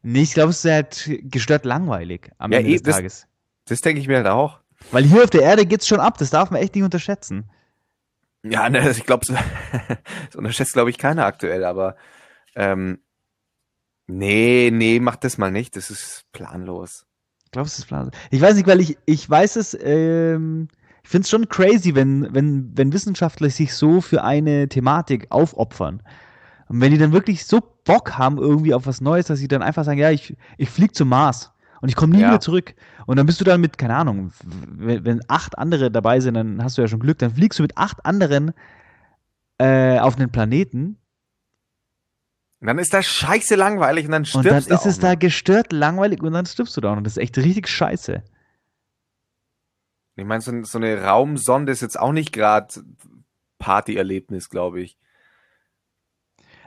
[0.01, 3.27] Nee, ich glaube, es ist halt gestört langweilig am Ja, Ende eh, des das- Tages.
[3.65, 4.59] Das denke ich mir halt auch.
[4.91, 7.49] Weil hier auf der Erde geht's schon ab, das darf man echt nicht unterschätzen.
[8.43, 9.25] Ja, ne, ich glaube,
[10.27, 11.95] das unterschätzt, glaube ich, keiner aktuell, aber
[12.55, 12.99] ähm,
[14.07, 15.75] nee, nee, mach das mal nicht.
[15.75, 17.05] Das ist planlos.
[17.51, 18.12] Glaubst du, das ist Plan?
[18.31, 20.67] Ich weiß nicht, weil ich, ich weiß es, ähm,
[21.03, 26.01] ich finde es schon crazy, wenn, wenn, wenn Wissenschaftler sich so für eine Thematik aufopfern.
[26.67, 27.62] Und wenn die dann wirklich so
[27.93, 30.95] Bock haben irgendwie auf was Neues, dass sie dann einfach sagen, ja, ich, ich flieg
[30.95, 32.28] zum Mars und ich komme nie Ja.
[32.30, 32.75] wieder zurück.
[33.06, 36.63] Und dann bist du dann mit, keine Ahnung, wenn, wenn acht andere dabei sind, dann
[36.63, 38.54] hast du ja schon Glück, dann fliegst du mit acht anderen
[39.58, 40.97] äh, auf einen Planeten
[42.62, 45.15] Und dann ist das scheiße langweilig und dann und stirbst dann du ist es da
[45.15, 48.23] gestört langweilig und dann stirbst du da und das ist echt richtig scheiße.
[50.15, 52.73] Ich meine, so, so eine Raumsonde ist jetzt auch nicht gerade
[53.58, 54.97] Partyerlebnis, glaube ich.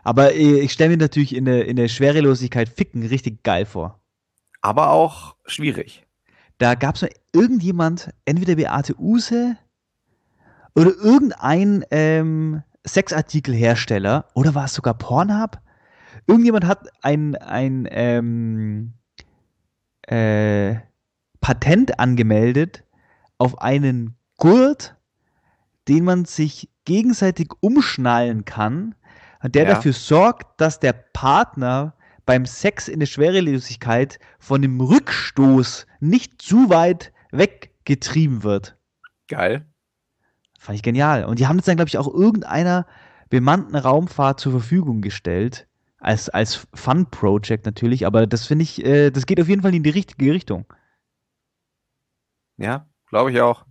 [0.02, 4.00] Aber äh, ich stelle mir natürlich in der, in der Schwerelosigkeit Ficken richtig geil vor.
[4.60, 6.06] Aber auch schwierig.
[6.58, 9.56] Da gab es irgendjemand, entweder Beate Use
[10.74, 15.58] oder irgendein ähm, Sexartikelhersteller oder war es sogar Pornhub?
[16.26, 18.94] Irgendjemand hat ein, ein ähm,
[20.02, 20.76] äh,
[21.40, 22.84] Patent angemeldet
[23.38, 24.96] auf einen Gurt,
[25.88, 28.94] den man sich gegenseitig umschnallen kann,
[29.42, 29.74] der Ja.
[29.74, 36.70] dafür sorgt, dass der Partner beim Sex in der Schwerelosigkeit von dem Rückstoß nicht zu
[36.70, 38.76] weit weggetrieben wird.
[39.28, 39.66] Geil.
[40.58, 41.24] Fand ich genial.
[41.24, 42.86] Und die haben das dann, glaube ich, auch irgendeiner
[43.30, 45.66] bemannten Raumfahrt zur Verfügung gestellt.
[45.98, 49.84] Als, als Fun-Project natürlich, aber das finde ich, äh, das geht auf jeden Fall in
[49.84, 50.66] die richtige Richtung.
[52.56, 53.64] Ja, glaube ich auch.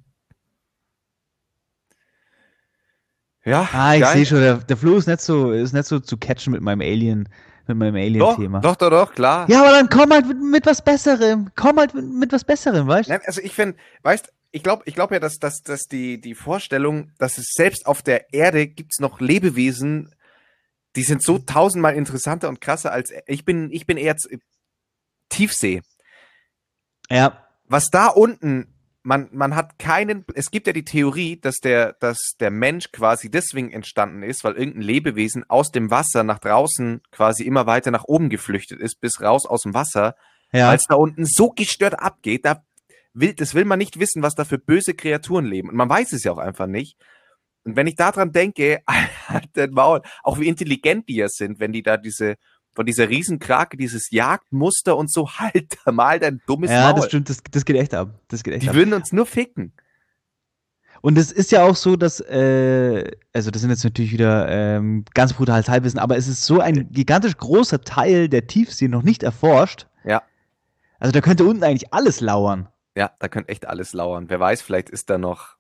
[3.44, 6.18] Ja, Ah, ich sehe schon, der, der Flo ist nicht so, ist nicht so zu
[6.18, 7.28] catchen mit meinem Alien,
[7.68, 8.60] mit meinem Alien-Thema.
[8.60, 9.50] doch, doch, doch, klar.
[9.50, 11.50] Ja, aber dann komm halt mit, mit was Besserem.
[11.56, 13.14] Komm halt mit, mit was Besserem, weißt du?
[13.14, 16.36] Nein, also ich finde, weißt, ich glaube, ich glaube ja, dass, dass, dass die, die
[16.36, 20.14] Vorstellung, dass es selbst auf der Erde gibt's noch Lebewesen,
[20.96, 24.16] die sind so tausendmal interessanter und krasser als ich bin, ich bin eher
[25.30, 25.82] Tiefsee.
[27.10, 28.68] Ja, Was da unten,
[29.04, 33.32] man, man hat keinen, es gibt ja die Theorie, dass der, dass der Mensch quasi
[33.32, 38.04] deswegen entstanden ist, weil irgendein Lebewesen aus dem Wasser nach draußen quasi immer weiter nach
[38.06, 40.16] oben geflüchtet ist, bis raus aus dem Wasser,
[40.52, 40.70] ja.
[40.70, 42.64] weil es da unten so gestört abgeht, da
[43.14, 45.70] will, das will man nicht wissen, was da für böse Kreaturen leben.
[45.70, 46.98] Und man weiß es ja auch einfach nicht.
[47.64, 48.82] Und wenn ich daran denke,
[49.28, 52.36] halt den Maul, auch wie intelligent die ja sind, wenn die da diese,
[52.74, 56.96] von dieser Riesenkrake, dieses Jagdmuster und so, halt mal dein dummes ja, Maul.
[56.96, 58.10] das stimmt, das, das geht echt ab.
[58.28, 58.76] Das geht echt die ab.
[58.76, 59.74] würden uns nur ficken.
[61.02, 65.04] Und es ist ja auch so, dass, äh, also das sind jetzt natürlich wieder ähm,
[65.16, 69.24] ganz brutales Halbwissen, aber es ist so ein gigantisch großer Teil der Tiefsee noch nicht
[69.24, 69.88] erforscht.
[70.04, 70.22] Ja.
[71.00, 72.68] Also da könnte unten eigentlich alles lauern.
[72.96, 74.26] Ja, da könnte echt alles lauern.
[74.30, 75.56] Wer weiß, vielleicht ist da noch.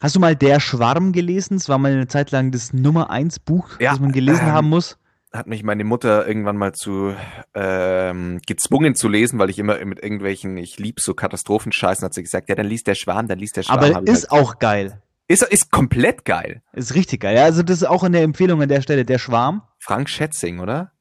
[0.00, 1.56] Hast du mal Der Schwarm gelesen?
[1.56, 4.52] Es war mal eine Zeit lang das Nummer 1 Buch, Ja, das man gelesen ähm,
[4.52, 4.98] haben muss.
[5.34, 7.12] Hat mich meine Mutter irgendwann mal zu
[7.54, 12.22] ähm, gezwungen zu lesen, weil ich immer mit irgendwelchen, ich lieb so Katastrophenscheißen, hat sie
[12.22, 13.78] gesagt, ja, dann liest der Schwarm, dann liest der Schwarm.
[13.78, 15.02] Aber ist halt, auch geil.
[15.26, 16.62] ist, ist komplett geil.
[16.72, 17.36] Ist richtig geil.
[17.36, 19.04] Ja, also das ist auch eine Empfehlung an der Stelle.
[19.04, 19.62] Der Schwarm.
[19.80, 20.92] Frank Schätzing, oder?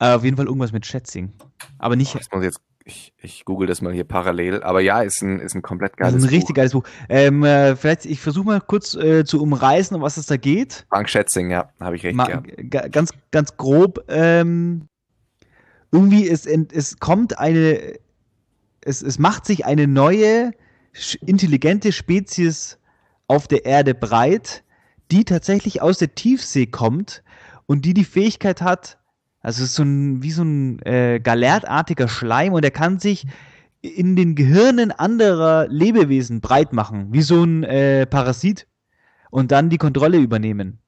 [0.00, 1.32] Äh, auf jeden Fall irgendwas mit Schätzing.
[1.78, 2.12] Aber nicht.
[2.14, 4.62] Das muss ich jetzt, ich, ich google das mal hier parallel.
[4.62, 6.54] Aber ja, ist ein, ist ein komplett geiles ist ein richtig Buch.
[6.54, 6.84] geiles Buch.
[7.08, 10.86] Ähm, äh, vielleicht, ich versuche mal kurz äh, zu umreißen, um was es da geht.
[10.88, 12.42] Frank Schätzing, ja, habe ich recht, Ma ja.
[12.70, 14.04] ga- ganz, ganz grob.
[14.08, 14.86] Ähm,
[15.90, 17.98] irgendwie, es, ent- es kommt eine,
[18.82, 20.52] es, es macht sich eine neue,
[21.26, 22.78] intelligente Spezies
[23.26, 24.62] auf der Erde breit,
[25.10, 27.24] die tatsächlich aus der Tiefsee kommt
[27.66, 28.98] und die die Fähigkeit hat,
[29.46, 33.28] also es ist so ein, wie so ein äh, galertartiger Schleim und er kann sich
[33.80, 38.66] in den Gehirnen anderer Lebewesen breit machen, wie so ein äh, Parasit
[39.30, 40.80] und dann die Kontrolle übernehmen.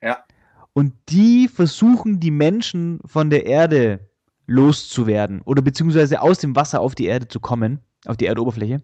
[0.00, 0.24] Ja.
[0.72, 4.08] Und die versuchen, die Menschen von der Erde
[4.46, 8.82] loszuwerden oder beziehungsweise aus dem Wasser auf die Erde zu kommen, auf die Erdoberfläche.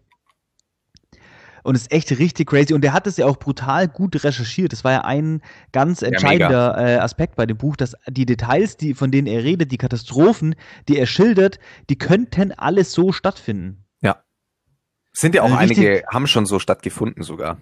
[1.68, 2.72] Und es ist echt richtig crazy.
[2.72, 4.72] Und er hat es ja auch brutal gut recherchiert.
[4.72, 8.94] Das war ja ein ganz entscheidender äh, Aspekt bei dem Buch, dass die Details, die,
[8.94, 10.54] von denen er redet, die Katastrophen,
[10.88, 11.58] die er schildert,
[11.90, 13.84] die könnten alles so stattfinden.
[15.12, 17.60] Sind ja auch richtig- einige, haben schon so stattgefunden sogar.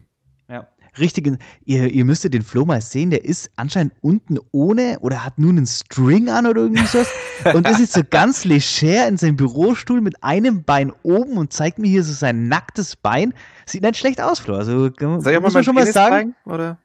[0.96, 1.02] Ja.
[1.02, 5.38] Richtig, ihr, ihr müsstet den Flo mal sehen, der ist anscheinend unten ohne oder hat
[5.38, 7.08] nur einen String an oder irgendwie sowas
[7.54, 11.78] und ist jetzt so ganz leger in seinem Bürostuhl mit einem Bein oben und zeigt
[11.78, 13.34] mir hier so sein nacktes Bein.
[13.66, 14.54] Sieht nicht schlecht aus, Flo.
[14.56, 16.14] Also kann- Soll ich mal muss man meinen schon mal Penis sagen.
[16.14, 16.78] zeigen, Oder?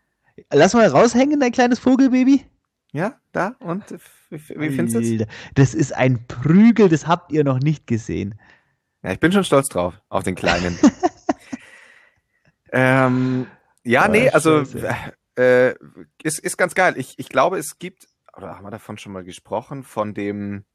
[0.51, 2.45] Lass mal raushängen, dein kleines Vogelbaby.
[2.93, 3.55] Ja, da?
[3.59, 3.83] Und
[4.29, 5.27] wie, findest du es?
[5.55, 8.35] Das ist ein Prügel, das habt ihr noch nicht gesehen.
[9.03, 10.77] Ja, ich bin schon stolz drauf, auf den kleinen.
[12.71, 13.47] ähm,
[13.83, 15.13] ja, Oh, nee, also Scheiße.
[15.37, 15.75] äh,
[16.23, 16.95] ist, ist ganz geil.
[16.97, 20.65] Ich, ich glaube, es gibt, oder haben wir davon schon mal gesprochen, von dem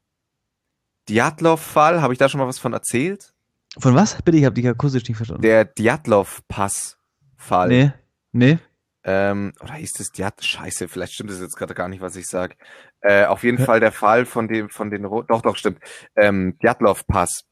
[1.09, 3.33] Djatlov-Fall, habe ich da schon mal was von erzählt?
[3.77, 4.21] Von was?
[4.21, 5.41] Bitte, ich habe dich akustisch nicht verstanden.
[5.43, 7.69] Der Djatlov-Pass-Fall.
[7.69, 7.91] nee,
[8.31, 8.59] nee.
[9.03, 10.43] Ähm, oder hieß das Djat?
[10.43, 12.55] Scheiße, vielleicht stimmt es jetzt gerade gar nicht, was ich sage.
[12.99, 15.79] Äh, auf jeden Fall der Fall von dem, von den, Ro- doch, doch, stimmt.
[16.17, 17.45] Ähm, Djatlov-Pass.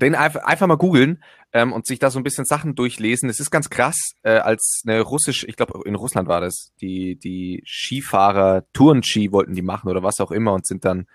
[0.00, 3.28] Den einfach, einfach mal googeln ähm, und sich da so ein bisschen Sachen durchlesen.
[3.28, 7.16] Es ist ganz krass, äh, als eine russisch, ich glaube in Russland war das, die,
[7.16, 11.06] die Skifahrer Tourenski wollten die machen oder was auch immer und sind dann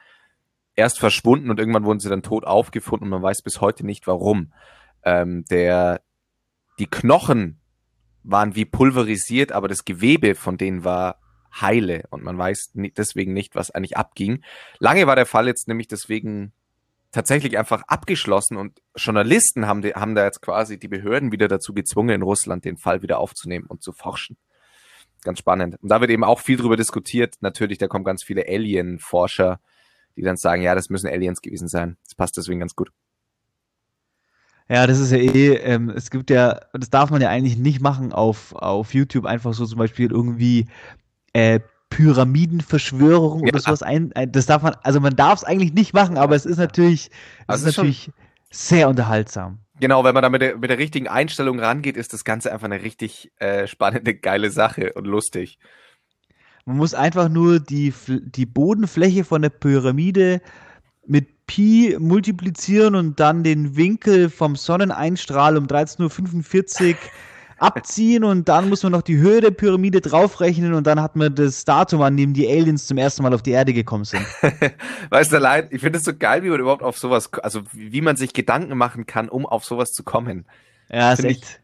[0.75, 4.07] erst verschwunden und irgendwann wurden sie dann tot aufgefunden und man weiß bis heute nicht
[4.07, 4.53] warum.
[5.03, 6.01] Ähm, der,
[6.79, 7.61] die Knochen
[8.23, 11.19] waren wie pulverisiert, aber das Gewebe von denen war
[11.59, 14.43] heile und man weiß deswegen nicht, was eigentlich abging.
[14.79, 16.53] Lange war der Fall jetzt nämlich deswegen
[17.13, 21.73] tatsächlich einfach abgeschlossen und Journalisten haben, die, haben da jetzt quasi die Behörden wieder dazu
[21.73, 24.35] gezwungen, in Russland den Fall wieder aufzunehmen und zu forschen.
[25.23, 25.77] Ganz spannend.
[25.81, 27.35] Und da wird eben auch viel drüber diskutiert.
[27.39, 29.61] Natürlich, da kommen ganz viele Alien-Forscher,
[30.17, 31.97] die dann sagen, ja, das müssen Aliens gewesen sein.
[32.03, 32.89] Das passt deswegen ganz gut.
[34.67, 37.81] Ja, das ist ja eh, ähm, es gibt ja, das darf man ja eigentlich nicht
[37.81, 40.67] machen auf, auf YouTube, einfach so zum Beispiel irgendwie
[41.33, 41.59] äh,
[41.95, 43.47] Pyramidenverschwörung Ja.
[43.49, 44.31] oder sowas ein, ein.
[44.31, 47.47] Das darf man, also man darf es eigentlich nicht machen, aber es ist natürlich, es
[47.47, 48.11] Also ist natürlich
[48.51, 49.59] sehr unterhaltsam.
[49.79, 52.65] Genau, wenn man da mit der, mit der richtigen Einstellung rangeht, ist das Ganze einfach
[52.65, 55.57] eine richtig äh, spannende, geile Sache und lustig.
[56.65, 60.41] Man muss einfach nur die, die Bodenfläche von der Pyramide
[61.05, 66.95] mit Pi multiplizieren und dann den Winkel vom Sonneneinstrahl um 13.45 Uhr
[67.63, 71.33] abziehen und dann muss man noch die Höhe der Pyramide draufrechnen und dann hat man
[71.33, 74.25] das Datum, an dem die Aliens zum ersten Mal auf die Erde gekommen sind.
[75.09, 78.01] Weißt du, allein, ich finde es so geil, wie man überhaupt auf sowas, also wie
[78.01, 80.45] man sich Gedanken machen kann, um auf sowas zu kommen.
[80.89, 81.59] Ja, ist Find ich- echt.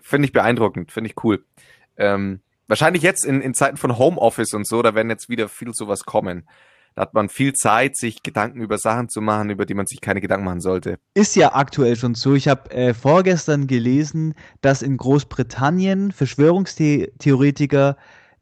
[0.00, 1.44] Finde ich beeindruckend, finde ich cool.
[1.96, 5.74] Ähm, wahrscheinlich jetzt in, in Zeiten von Homeoffice und so, da werden jetzt wieder viel
[5.74, 6.48] sowas kommen.
[6.98, 10.00] Da hat man viel Zeit, sich Gedanken über Sachen zu machen, über die man sich
[10.00, 10.98] keine Gedanken machen sollte.
[11.14, 12.34] Ist ja aktuell schon so.
[12.34, 17.96] Ich habe äh, vorgestern gelesen, dass in Großbritannien Verschwörungstheoretiker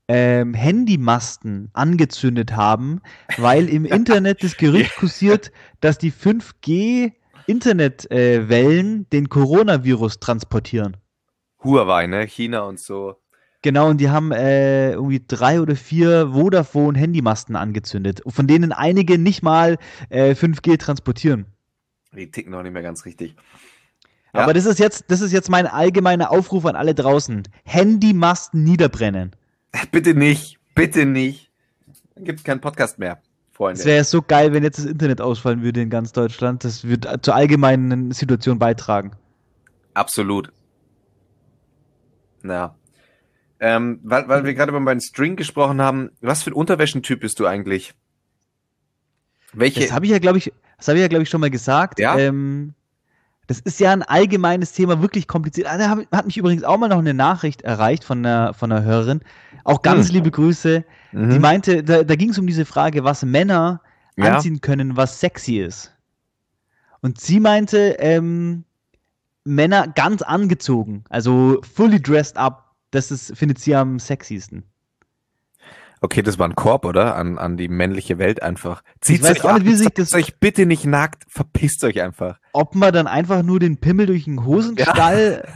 [0.08, 3.02] ähm, Handymasten angezündet haben,
[3.36, 10.96] weil im Internet das Gerücht kursiert, dass die 5G-Internetwellen den Coronavirus transportieren.
[11.62, 12.26] Huawei, ne?
[12.26, 13.16] China und so.
[13.66, 19.42] Genau, und die haben äh, irgendwie drei oder vier Vodafone-Handymasten angezündet, von denen einige nicht
[19.42, 21.46] mal äh, 5G transportieren.
[22.12, 23.34] Die ticken noch nicht mehr ganz richtig.
[24.32, 24.42] Ja.
[24.42, 27.42] Aber das ist jetzt, das ist jetzt mein allgemeiner Aufruf an alle draußen.
[27.64, 29.32] Handymasten niederbrennen.
[29.90, 31.50] Bitte nicht, bitte nicht.
[32.14, 33.80] Dann gibt keinen Podcast mehr, Freunde.
[33.80, 36.62] Es wäre so geil, wenn jetzt das Internet ausfallen würde in ganz Deutschland.
[36.62, 39.16] Das würde zur allgemeinen Situation beitragen.
[39.92, 40.52] Absolut.
[42.44, 42.76] Ja.
[43.58, 47.40] Ähm, weil, weil wir gerade über meinen String gesprochen haben, was für ein Unterwäschentyp bist
[47.40, 47.94] du eigentlich?
[49.52, 49.80] Welche?
[49.80, 51.98] Das habe ich ja, glaube ich, das habe ich ja, glaube ich, schon mal gesagt.
[51.98, 52.18] Ja?
[52.18, 52.74] Ähm,
[53.46, 55.68] das ist ja ein allgemeines Thema, wirklich kompliziert.
[55.68, 58.84] Ah, Da hat mich übrigens auch mal noch eine Nachricht erreicht von einer, von einer
[58.84, 59.20] Hörerin.
[59.64, 60.14] Auch ganz Hm.
[60.16, 60.84] liebe Grüße.
[61.12, 61.30] Mhm.
[61.30, 63.80] Die meinte, da, da ging es um diese Frage, was Männer
[64.16, 64.34] Ja.
[64.34, 65.94] anziehen können, was sexy ist.
[67.00, 68.64] Und sie meinte, ähm,
[69.44, 72.65] Männer ganz angezogen, also fully dressed up,
[72.96, 74.64] das ist, findet sie am sexiesten.
[76.02, 77.16] Okay, das war ein Korb, oder?
[77.16, 78.82] An, an die männliche Welt einfach.
[79.00, 82.38] Zieht weiß auch nicht, wie sich das- euch bitte nicht nackt, verpisst euch einfach.
[82.52, 85.46] Ob man dann einfach nur den Pimmel durch den Hosenstall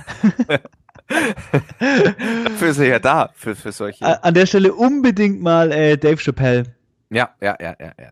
[1.79, 4.05] Dafür ist er ja da, für, für solche.
[4.05, 6.75] äh, an der Stelle unbedingt mal äh, Dave Chappelle.
[7.11, 8.11] ja, ja, ja, ja, ja.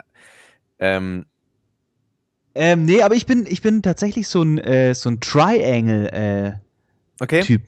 [0.81, 1.25] Ähm,
[2.55, 6.61] Ähm, nee, aber ich bin, ich bin tatsächlich so ein, äh, so ein Triangle-Typ.
[7.21, 7.61] okay.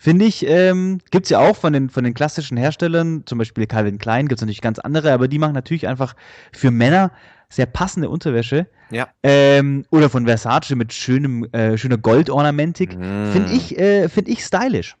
[0.00, 3.98] Finde ich, ähm, gibt's ja auch von den, von den klassischen Herstellern, zum Beispiel Calvin
[3.98, 6.14] Klein, gibt's natürlich ganz andere, aber die machen natürlich einfach
[6.52, 7.10] für Männer
[7.48, 8.68] sehr passende Unterwäsche.
[8.90, 9.08] Ja.
[9.22, 12.96] Ähm, oder von Versace mit schönem, äh, schöner Goldornamentik.
[12.96, 13.32] Mm.
[13.32, 14.96] Finde ich, äh, find ich stylisch.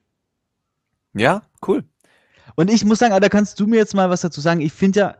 [1.14, 1.84] Ja, cool.
[2.56, 4.60] Und ich muss sagen, da kannst du mir jetzt mal was dazu sagen.
[4.60, 5.16] Ich finde ja,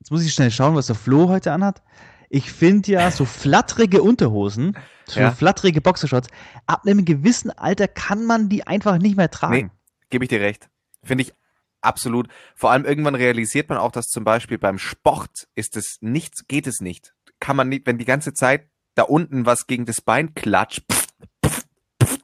[0.00, 1.82] jetzt muss ich schnell schauen, was der Flo heute anhat.
[2.28, 5.30] Ich finde ja so flatterige Unterhosen, so Ja.
[5.32, 6.28] flatterige Boxershorts,
[6.66, 9.54] ab einem gewissen Alter kann man die einfach nicht mehr tragen.
[9.54, 9.70] Nee,
[10.10, 10.68] gebe ich dir recht.
[11.04, 11.32] Finde ich
[11.80, 12.28] absolut.
[12.54, 16.66] Vor allem irgendwann realisiert man auch, dass zum Beispiel beim Sport ist es nichts, geht
[16.66, 17.14] es nicht.
[17.38, 20.82] Kann man nicht, wenn die ganze Zeit da unten was gegen das Bein klatscht.
[20.90, 21.06] Pff,
[21.44, 21.64] pff,
[22.02, 22.18] pff,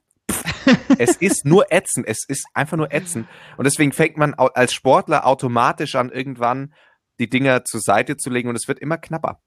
[0.99, 2.07] es ist nur ätzend.
[2.09, 3.29] Es ist einfach nur ätzend.
[3.57, 6.73] Und deswegen fängt man als Sportler automatisch an, irgendwann
[7.21, 9.41] die Dinger zur Seite zu legen und es wird immer knapper.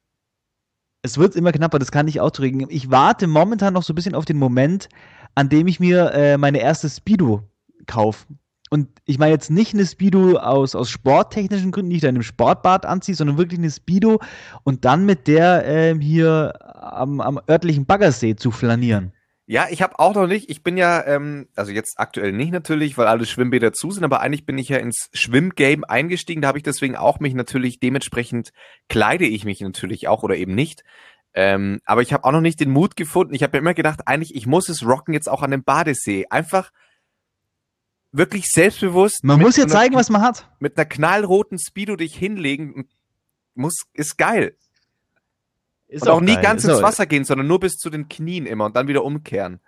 [1.05, 2.65] Es wird immer knapper, das kann ich auch drücken.
[2.69, 4.89] Ich warte momentan noch so ein bisschen auf den Moment,
[5.35, 7.43] an dem ich mir äh, meine erste Speedo
[7.85, 8.25] kaufe.
[8.71, 12.15] Und ich meine jetzt nicht eine Speedo aus, aus sporttechnischen Gründen, die ich da in
[12.15, 14.19] einem Sportbad anziehe, sondern wirklich eine Speedo
[14.63, 19.11] und dann mit der ähm, hier am, am örtlichen Baggersee zu flanieren.
[19.47, 20.49] Ja, ich habe auch noch nicht.
[20.49, 24.19] Ich bin ja, ähm, also jetzt aktuell nicht natürlich, weil alle Schwimmbäder zu sind, aber
[24.21, 26.41] eigentlich bin ich ja ins Schwimmgame eingestiegen.
[26.41, 28.51] Da habe ich deswegen auch mich natürlich dementsprechend
[28.89, 30.83] kleide ich mich natürlich auch oder eben nicht.
[31.35, 33.35] Ähm, aber ich habe auch noch nicht den Mut gefunden.
[33.35, 36.25] Ich habe mir immer gedacht, eigentlich ich muss es rocken jetzt auch an dem Badesee.
[36.31, 36.71] Einfach
[38.11, 39.23] wirklich selbstbewusst.
[39.23, 40.49] Man muss ja einer- zeigen, was man hat.
[40.59, 42.87] mit einer knallroten Speedo dich hinlegen.
[43.53, 44.55] Muss ist geil.
[45.87, 48.09] Ist und auch, nie ganz ist ins auch- Wasser gehen, sondern nur bis zu den
[48.09, 49.59] Knien immer und dann wieder umkehren.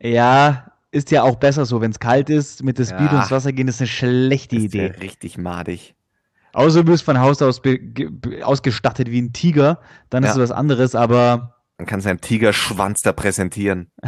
[0.00, 3.22] Ja, ist ja auch besser so, wenn es kalt ist, mit der Speedo Ja.
[3.22, 4.78] ins Wasser gehen, ist eine schlechte Das Idee.
[4.94, 5.94] wär richtig madig.
[6.54, 7.60] Außer du bist von Haus aus
[8.42, 10.42] ausgestattet wie ein Tiger, dann ist Ja.
[10.42, 13.90] es was anderes, aber Man kann seinen Tigerschwanz da präsentieren.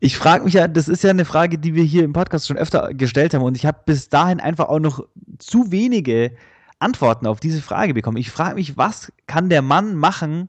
[0.00, 2.56] ich frage mich ja, das ist ja eine Frage, die wir hier im Podcast schon
[2.56, 5.04] öfter gestellt haben und ich habe bis dahin einfach auch noch
[5.38, 6.32] zu wenige
[6.78, 8.16] Antworten auf diese Frage bekommen.
[8.16, 10.48] Ich frage mich, was kann der Mann machen?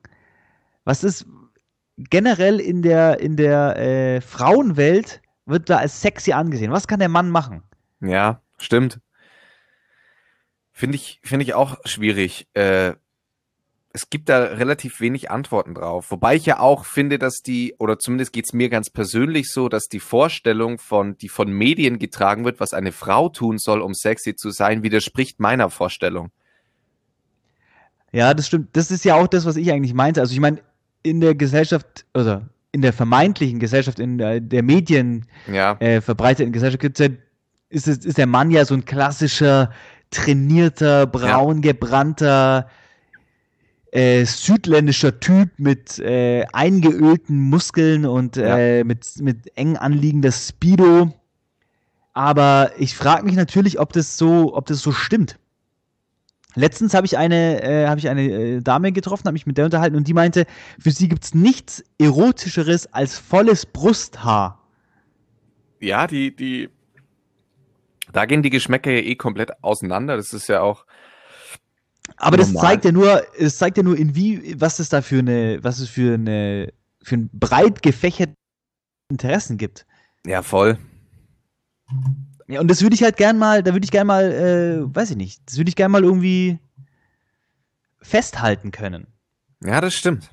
[0.84, 1.26] Was ist
[1.98, 6.72] generell in der, in der äh, Frauenwelt wird da als sexy angesehen?
[6.72, 7.64] Was kann der Mann machen?
[8.02, 9.00] Ja, stimmt.
[10.72, 12.48] Finde ich, finde ich auch schwierig.
[12.54, 12.94] Äh,
[13.92, 16.12] es gibt da relativ wenig Antworten drauf.
[16.12, 19.88] Wobei ich ja auch finde, dass die, oder zumindest geht's mir ganz persönlich so, dass
[19.88, 24.36] die Vorstellung von, die von Medien getragen wird, was eine Frau tun soll, um sexy
[24.36, 26.30] zu sein, widerspricht meiner Vorstellung.
[28.12, 28.70] Ja, das stimmt.
[28.74, 30.22] Das ist ja auch das, was ich eigentlich meinte.
[30.22, 30.60] Also ich meine,
[31.02, 36.52] in der Gesellschaft, oder in der vermeintlichen Gesellschaft, in der, der Medien Ja, äh, verbreiteten
[36.52, 37.08] Gesellschaft gibt's ja,
[37.70, 39.72] ist, ist der Mann ja so ein klassischer,
[40.12, 42.68] trainierter, braun gebrannter,
[43.92, 51.12] äh, südländischer Typ mit äh, eingeölten Muskeln und äh, mit, mit eng anliegender Speedo.
[52.14, 55.40] Aber ich frage mich natürlich, ob das so, ob das so stimmt.
[56.56, 59.66] Letztens habe ich eine, äh, habe ich eine äh, Dame getroffen, habe mich mit der
[59.66, 60.46] unterhalten und die meinte,
[60.80, 64.60] für sie gibt's nichts erotischeres als volles Brusthaar.
[65.80, 66.70] ja, die, die,
[68.12, 70.18] da gehen die Geschmäcker ja eh komplett auseinander.
[70.18, 70.86] Das ist ja auch,
[72.18, 72.70] Aber das Normal.
[72.72, 75.80] zeigt ja nur, es zeigt ja nur, in wie, was es da für eine, was
[75.80, 78.36] es für eine, für ein breit gefächertes
[79.10, 79.86] Interessen gibt.
[80.26, 80.78] ja, voll.
[82.48, 85.12] Ja, und das würde ich halt gern mal, da würde ich gern mal, äh, weiß
[85.12, 86.60] ich nicht, das würde ich gern mal irgendwie
[88.02, 89.08] festhalten können.
[89.64, 90.32] Ja, das stimmt.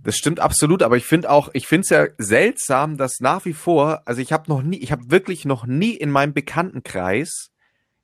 [0.00, 3.52] Das stimmt absolut, aber ich finde auch, ich finde es ja seltsam, dass nach wie
[3.52, 7.50] vor, also ich habe noch nie, ich habe wirklich noch nie in meinem Bekanntenkreis,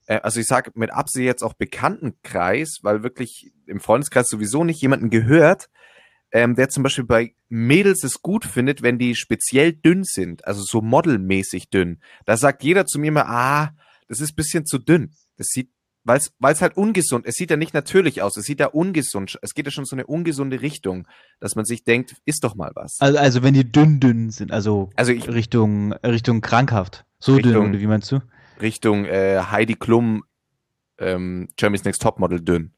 [0.06, 4.80] äh, also ich sage mit Absicht jetzt auch Bekanntenkreis, weil wirklich im Freundeskreis sowieso nicht
[4.82, 5.68] jemanden gehört,
[6.32, 10.62] ähm, der zum Beispiel bei Mädels es gut findet, wenn die speziell dünn sind, also
[10.64, 12.00] so modelmäßig dünn.
[12.26, 13.70] Da sagt jeder zu mir immer, ah,
[14.08, 15.12] das ist bisschen zu dünn.
[15.36, 15.70] Das sieht,
[16.02, 19.54] weil es halt ungesund, es sieht ja nicht natürlich aus, es sieht ja ungesund, es
[19.54, 21.06] geht ja schon so eine ungesunde Richtung,
[21.40, 22.96] dass man sich denkt, ist doch mal was.
[22.98, 27.04] Also, also wenn die dünn dünn sind, also, Also ich- Richtung, Richtung krankhaft.
[27.20, 28.20] So Richtung- dünn, wie meinst du?
[28.60, 30.24] Richtung äh, Heidi Klum,
[30.98, 32.72] ähm, Jeremy's Next Topmodel dünn.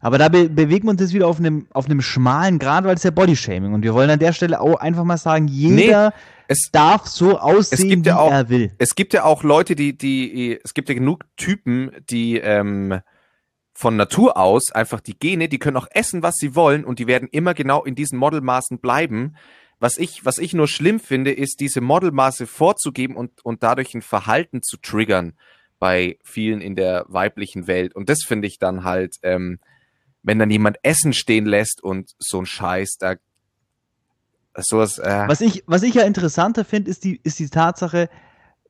[0.00, 2.94] Aber da be bewegen wir uns jetzt wieder auf einem, auf einem schmalen Grad, weil
[2.94, 3.72] es ja Bodyshaming.
[3.74, 6.12] Und wir wollen an der Stelle auch einfach mal sagen, jeder
[6.46, 8.72] Es, darf so aussehen, gibt ja wie auch- er will.
[8.78, 13.00] es gibt ja auch Leute, die, die, es gibt ja genug Typen, die ähm,
[13.74, 17.06] von Natur aus einfach die Gene, die können auch essen, was sie wollen und die
[17.06, 19.36] werden immer genau in diesen Modelmaßen bleiben.
[19.84, 24.00] Was ich, was ich nur schlimm finde, ist diese Modelmaße vorzugeben und, und dadurch ein
[24.00, 25.34] Verhalten zu triggern
[25.78, 27.94] bei vielen in der weiblichen Welt.
[27.94, 29.58] Und das finde ich dann halt, ähm,
[30.22, 33.16] wenn dann jemand Essen stehen lässt und so ein Scheiß, da
[34.56, 38.08] sowas, äh, Was ich, was ich ja interessanter finde, ist die, ist die Tatsache,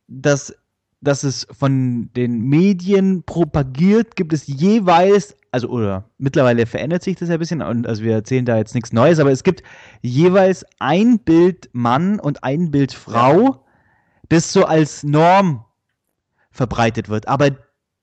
[0.08, 0.52] dass,
[1.04, 7.28] dass es von den Medien propagiert, gibt es jeweils, also oder mittlerweile verändert sich das
[7.28, 9.62] ja ein bisschen und also wir erzählen da jetzt nichts Neues, aber es gibt
[10.02, 13.64] jeweils ein Bild Mann und ein Bild Frau,
[14.28, 15.64] das so als Norm
[16.50, 17.28] verbreitet wird.
[17.28, 17.50] Aber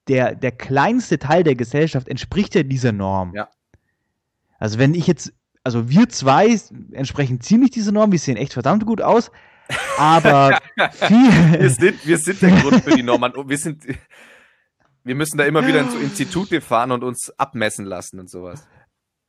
[0.08, 3.34] der, der kleinste Teil der Gesellschaft entspricht ja dieser Norm.
[3.34, 3.50] Ja.
[4.60, 5.34] Also wenn ich jetzt,
[5.64, 6.60] also wir zwei
[6.92, 9.32] entsprechen ziemlich dieser Norm, wir sehen echt verdammt gut aus,
[9.98, 10.60] aber
[11.08, 13.34] wir sind, wir sind der Grund für die Norman.
[13.46, 13.84] Wir sind,
[15.04, 18.68] wir müssen da immer wieder in so Institute fahren und uns abmessen lassen und sowas.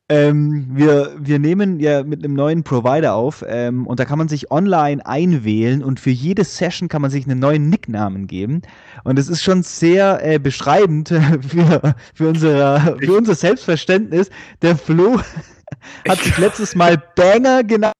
[0.09, 4.27] ähm, wir, wir nehmen ja mit einem neuen Provider auf ähm, und da kann man
[4.27, 8.61] sich online einwählen und für jede Session kann man sich einen neuen Nicknamen geben
[9.05, 11.07] und es ist schon sehr äh, beschreibend
[11.47, 14.29] für, für, unsere, für unser Selbstverständnis.
[14.61, 15.19] Der Flo
[16.07, 17.93] hat sich letztes Mal Banger genannt,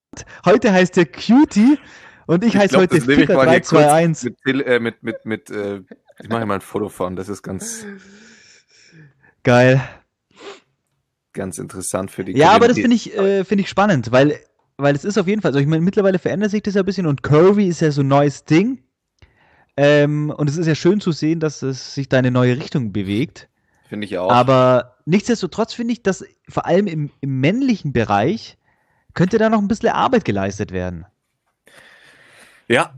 [0.44, 1.78] heute heißt er Cutie
[2.26, 4.34] und ich, heiße heute ich Ficker mal hier kurz 321.
[4.44, 5.82] Mit, äh, mit, mit, mit, äh,
[6.22, 7.16] ich mache mal ein Foto von.
[7.16, 7.86] Das ist ganz,
[9.42, 9.82] Geil.
[11.32, 13.10] ganz interessant für die Ja, aber das Community.
[13.10, 14.38] finde ich, äh, finde ich spannend, weil,
[14.76, 16.86] weil es ist auf jeden Fall, also ich meine, mittlerweile verändert sich das ja ein
[16.86, 18.82] bisschen und Curvy ist ja so ein neues Ding.
[19.76, 22.56] Ähm, und es ist ja schön zu sehen, dass es sich da in eine neue
[22.56, 23.48] Richtung bewegt.
[23.88, 24.30] Finde ich auch.
[24.30, 28.56] Aber nichtsdestotrotz finde ich, dass vor allem im, im männlichen Bereich
[29.14, 31.06] könnte da noch ein bisschen Arbeit geleistet werden.
[32.68, 32.94] Ja.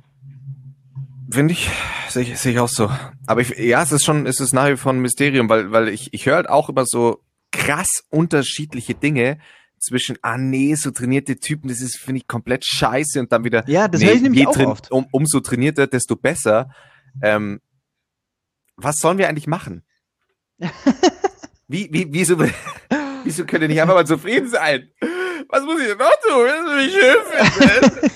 [1.31, 1.69] Finde ich,
[2.09, 2.91] sehe ich, sehe ich auch so.
[3.27, 5.89] Aber ich, ja, es ist schon, es ist nach wie vor ein Mysterium, weil, weil
[5.89, 9.39] ich, ich höre halt auch immer so krass unterschiedliche Dinge
[9.79, 13.69] zwischen, ah nee, so trainierte Typen, das ist, finde ich, komplett scheiße und dann wieder,
[13.69, 14.91] Ja, das nee, höre ich nämlich auch oft.
[14.91, 16.71] Um, umso trainierter, desto besser.
[17.23, 17.61] Ähm,
[18.77, 19.83] was sollen wir eigentlich machen?
[21.69, 22.39] Wie, wie, wieso,
[23.25, 24.89] wieso könnt ihr nicht einfach mal zufrieden sein?
[25.49, 27.17] Was muss ich denn noch tun, mich schön
[27.91, 28.11] finde?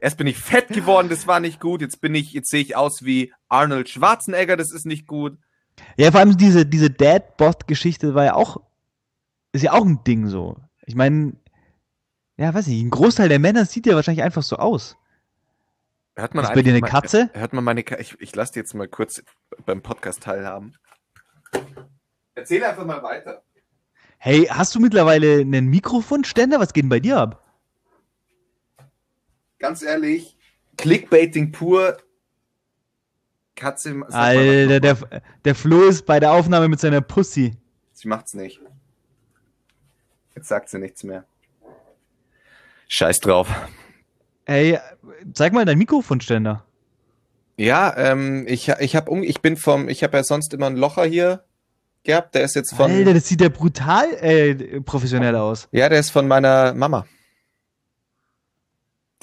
[0.00, 1.82] Erst bin ich fett geworden, das war nicht gut.
[1.82, 5.36] Jetzt bin ich, jetzt sehe ich aus wie Arnold Schwarzenegger, das ist nicht gut.
[5.96, 8.58] Ja, vor allem diese, diese Dad-Bot-Geschichte war ja auch,
[9.52, 10.56] ist ja auch ein Ding so.
[10.86, 11.34] Ich meine,
[12.38, 14.96] ja, weiß nicht, ein Großteil der Männer sieht ja wahrscheinlich einfach so aus.
[16.16, 17.30] Hört man Ist bei dir eine mal- Katze?
[17.34, 18.02] Hört man meine Katze?
[18.02, 19.22] Ich, ich lasse die jetzt mal kurz
[19.64, 20.74] beim Podcast teilhaben.
[22.34, 23.42] Erzähl einfach mal weiter.
[24.18, 26.60] Hey, hast du mittlerweile einen Mikrofonständer?
[26.60, 27.44] Was geht denn bei dir ab?
[29.60, 30.36] Ganz ehrlich,
[30.76, 31.98] Clickbaiting pur.
[33.54, 34.96] Katze, Alter, der,
[35.44, 37.52] der Flo ist bei der Aufnahme mit seiner Pussy.
[37.92, 38.58] sie macht's nicht.
[40.34, 41.24] Jetzt sagt sie nichts mehr.
[42.88, 43.48] Scheiß drauf.
[44.46, 44.78] Ey,
[45.34, 46.64] zeig mal deinen Mikrofonständer.
[47.58, 50.78] Ja, ähm, ich, ich hab um, ich bin vom, ich habe ja sonst immer einen
[50.78, 51.44] Locher hier
[52.02, 52.34] gehabt.
[52.34, 55.68] Der ist jetzt von, Alter, das sieht ja brutal äh, professionell aus.
[55.70, 57.04] ja, der ist von meiner Mama.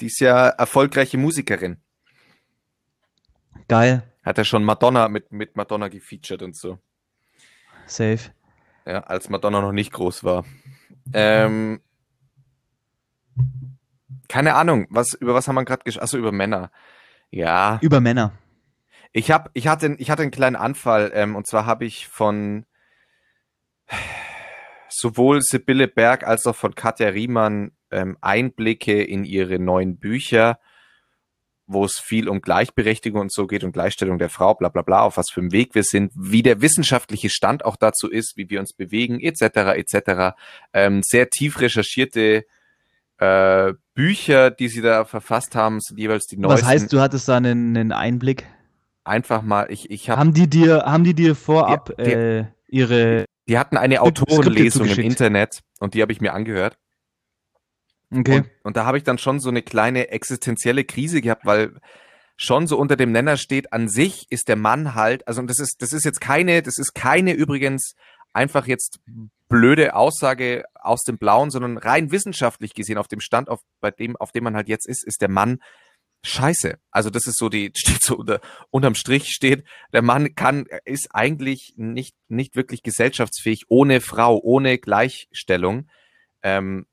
[0.00, 1.78] Die ist ja erfolgreiche Musikerin.
[3.68, 4.02] Geil.
[4.22, 6.78] Hat ja schon Madonna mit, mit Madonna gefeatured und so.
[7.86, 8.18] Safe.
[8.86, 10.44] Ja, als Madonna noch nicht groß war.
[11.12, 11.80] Ähm,
[14.28, 16.04] keine Ahnung, was, über was haben wir gerade gesprochen?
[16.04, 16.70] Achso, über Männer.
[17.30, 17.78] Ja.
[17.82, 18.32] Über Männer.
[19.12, 22.66] Ich hab, ich hatte, ich hatte einen kleinen Anfall, ähm, und zwar habe ich von
[24.88, 30.58] sowohl Sibylle Berg als auch von Katja Riemann ähm, Einblicke in ihre neuen Bücher,
[31.66, 35.02] wo es viel um Gleichberechtigung und so geht und Gleichstellung der Frau, bla bla bla,
[35.02, 38.48] auf was für einem Weg wir sind, wie der wissenschaftliche Stand auch dazu ist, wie
[38.48, 39.42] wir uns bewegen, etc.
[39.76, 40.34] etc.
[40.72, 42.44] Ähm, sehr tief recherchierte
[43.20, 46.62] Äh, Bücher, die sie da verfasst haben, sind jeweils die neuesten.
[46.62, 48.46] Was heißt, du hattest da einen, einen Einblick?
[49.02, 52.44] Einfach mal, ich, ich habe Haben die dir, haben die dir vorab Die- die- äh,
[52.68, 54.98] ihre Die hatten eine Autorenlesung im.
[55.00, 56.78] Internet und die habe ich mir angehört.
[58.10, 58.38] Okay.
[58.38, 61.78] Und, und da habe ich dann schon so eine kleine existenzielle Krise gehabt, weil
[62.36, 65.82] schon so unter dem Nenner steht, an sich ist der Mann halt, also das ist,
[65.82, 67.94] das ist jetzt keine, das ist keine übrigens
[68.32, 69.00] einfach jetzt
[69.48, 74.16] blöde Aussage aus dem Blauen, sondern rein wissenschaftlich gesehen auf dem Stand, auf, bei dem,
[74.16, 75.58] auf dem man halt jetzt ist, ist der Mann
[76.22, 76.78] scheiße.
[76.90, 78.40] Also das ist so die, steht so unter,
[78.70, 84.78] unterm Strich steht, der Mann kann, ist eigentlich nicht, nicht wirklich gesellschaftsfähig ohne Frau, ohne
[84.78, 85.88] Gleichstellung.
[86.42, 86.86] Ähm,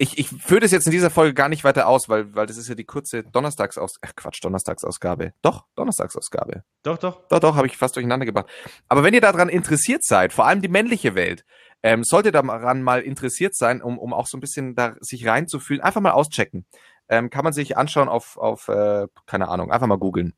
[0.00, 2.56] ich, ich führe das jetzt in dieser Folge gar nicht weiter aus, weil, weil das
[2.56, 5.34] ist ja die kurze Donnerstagsaus, äh, Quatsch, Donnerstagsausgabe.
[5.42, 6.64] Doch, Donnerstagsausgabe.
[6.82, 7.28] Doch, doch.
[7.28, 8.46] Doch, doch, habe ich fast durcheinander gebracht.
[8.88, 11.44] Aber wenn ihr daran interessiert seid, vor allem die männliche Welt,
[11.82, 15.82] ähm, solltet daran mal interessiert sein, um, um auch so ein bisschen da sich reinzufühlen,
[15.82, 16.64] einfach mal auschecken.
[17.10, 20.32] Ähm, kann man sich anschauen auf, auf äh, keine Ahnung, einfach mal googeln.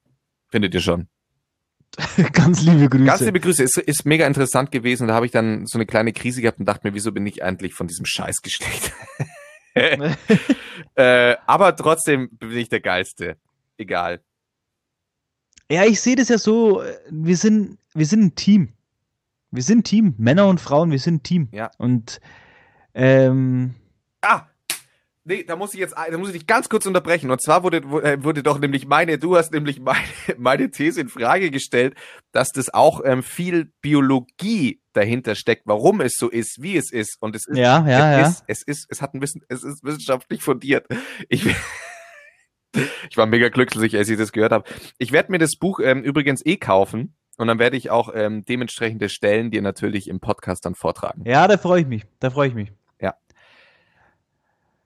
[0.49, 1.09] Findet ihr schon.
[2.33, 3.05] Ganz liebe Grüße.
[3.05, 5.07] Ganz liebe Grüße, ist, ist mega interessant gewesen.
[5.07, 7.45] Da habe ich dann so eine kleine Krise gehabt und dachte mir, wieso bin ich
[7.45, 8.93] eigentlich von diesem Scheißgeschlecht?
[10.95, 13.37] äh, aber trotzdem bin ich der Geilste.
[13.79, 14.21] Egal.
[15.71, 18.73] Ja, ich sehe das ja so, wir sind, wir sind ein Team.
[19.51, 20.15] Wir sind ein Team.
[20.19, 21.49] Männer und Frauen, wir sind ein Team.
[21.53, 21.71] Ja.
[21.79, 22.21] Und
[22.95, 23.75] ähm,
[24.23, 24.47] Ah!
[25.25, 27.31] Nee, da muss ich jetzt, da muss ich dich ganz kurz unterbrechen.
[27.31, 30.03] Und zwar wurde, wu- äh, wurde doch nämlich meine, du hast nämlich meine,
[30.37, 31.95] meine These in Frage gestellt,
[32.33, 37.17] dass das auch ähm, viel Biologie dahinter steckt, warum es so ist, wie es ist.
[37.21, 38.27] Und es ist, ja, ja, es ja.
[38.29, 40.87] ist, es ist, es hat ein Wissen, es ist wissenschaftlich fundiert.
[41.29, 41.47] Ich,
[43.09, 44.69] ich war mega glücklich, als ich das gehört habe.
[44.99, 47.15] Ich werde mir das Buch ähm, übrigens eh kaufen.
[47.39, 51.23] Und dann werde ich auch ähm, dementsprechende Stellen dir natürlich im Podcast dann vortragen.
[51.25, 52.05] Ja, da freue ich mich.
[52.21, 52.73] Da freue ich mich.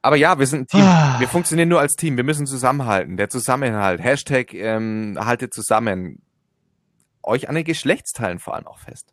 [0.07, 0.83] Aber ja, wir sind ein Team.
[0.83, 1.19] Ah.
[1.19, 2.17] Wir funktionieren nur als Team.
[2.17, 3.17] Wir müssen zusammenhalten.
[3.17, 4.01] Der Zusammenhalt.
[4.01, 6.23] Hashtag ähm, haltet zusammen.
[7.25, 9.13] Euch an den Geschlechtsteilen vor allem auch fest.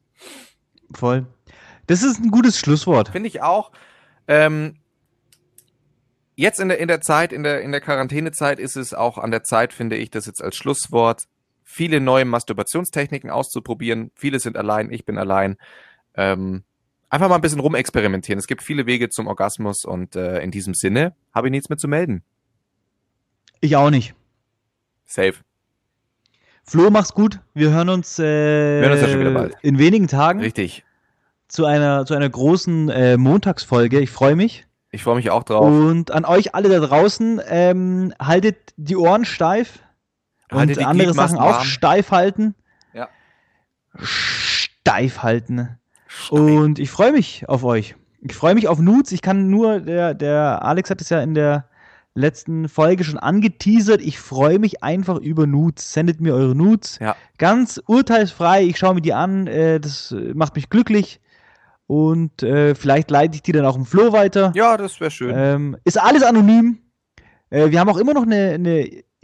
[0.93, 1.25] Voll.
[1.87, 3.09] Das ist ein gutes Schlusswort.
[3.09, 3.71] Finde ich auch.
[4.27, 4.75] Ähm,
[6.35, 9.31] jetzt in der, in der Zeit, in der, in der Quarantänezeit ist es auch an
[9.31, 11.23] der Zeit, finde ich, das jetzt als Schlusswort,
[11.63, 14.11] viele neue Masturbationstechniken auszuprobieren.
[14.13, 15.57] Viele sind allein, ich bin allein.
[16.13, 16.65] Ähm,
[17.13, 18.39] einfach mal ein bisschen rumexperimentieren.
[18.39, 21.77] Es gibt viele Wege zum Orgasmus und äh, in diesem Sinne habe ich nichts mehr
[21.77, 22.23] zu melden.
[23.61, 24.15] Ich auch nicht.
[25.05, 25.35] Safe.
[26.65, 27.39] Flo, mach's gut.
[27.53, 28.23] Wir hören uns, äh,
[28.81, 29.55] hören uns ja schon wieder bald.
[29.61, 30.83] in wenigen Tagen Richtig.
[31.47, 33.99] zu einer, zu einer großen äh, Montagsfolge.
[33.99, 34.65] Ich freue mich.
[34.89, 35.65] Ich freue mich auch drauf.
[35.67, 39.79] Und an euch alle da draußen, ähm, haltet die Ohren steif
[40.51, 41.63] Haltet und die andere Sachen auch warm.
[41.63, 42.55] steif halten.
[42.93, 43.07] Ja.
[44.01, 45.79] Steif halten.
[46.29, 47.95] Und ich freue mich auf euch.
[48.21, 49.11] Ich freue mich auf Nudes.
[49.11, 51.65] Ich kann nur, der, der Alex hat es ja in der
[52.15, 54.01] letzten Folge schon angeteasert.
[54.01, 55.91] Ich freue mich einfach über Nudes.
[55.91, 56.99] Sendet mir eure Nudes.
[56.99, 57.15] Ja.
[57.37, 58.63] Ganz urteilsfrei.
[58.63, 59.47] Ich schaue mir die an.
[59.47, 61.19] Äh, das äh, macht mich glücklich.
[61.87, 64.51] Und äh, vielleicht leite ich die dann auch im Flo weiter.
[64.55, 65.33] Ja, das wäre schön.
[65.35, 66.79] Ähm, ist alles anonym.
[67.49, 68.57] Äh, wir haben auch immer noch eine,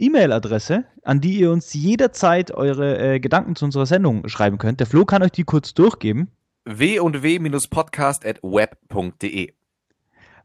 [0.00, 4.80] E-Mail-Adresse, an die ihr uns jederzeit eure äh, Gedanken zu unserer Sendung schreiben könnt.
[4.80, 6.28] Der Flo kann euch die kurz durchgeben.
[6.64, 9.52] W und w-podcast at web.de.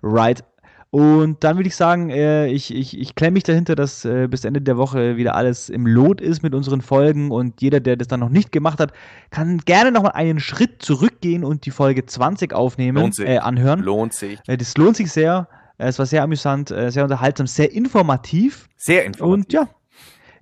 [0.01, 0.43] Right.
[0.91, 4.45] Und dann würde ich sagen, äh, ich, ich, ich klemme mich dahinter, dass äh, bis
[4.45, 8.07] Ende der Woche wieder alles im Lot ist mit unseren Folgen und jeder, der das
[8.07, 8.93] dann noch nicht gemacht hat,
[9.29, 13.27] kann gerne nochmal einen Schritt zurückgehen und die Folge 20 aufnehmen, Lohnt sich.
[13.27, 13.81] äh, anhören.
[13.81, 14.39] Lohnt sich.
[14.47, 15.49] Äh, das lohnt sich sehr.
[15.77, 18.69] Äh, Es war sehr amüsant, äh, sehr unterhaltsam, sehr informativ.
[18.77, 19.33] Sehr informativ.
[19.47, 19.67] Und ja,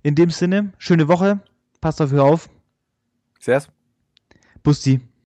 [0.03, 1.39] in dem Sinne, schöne Woche.
[1.81, 2.47] Passt dafür auf.
[3.39, 3.63] Sehr.
[4.61, 5.01] Busti.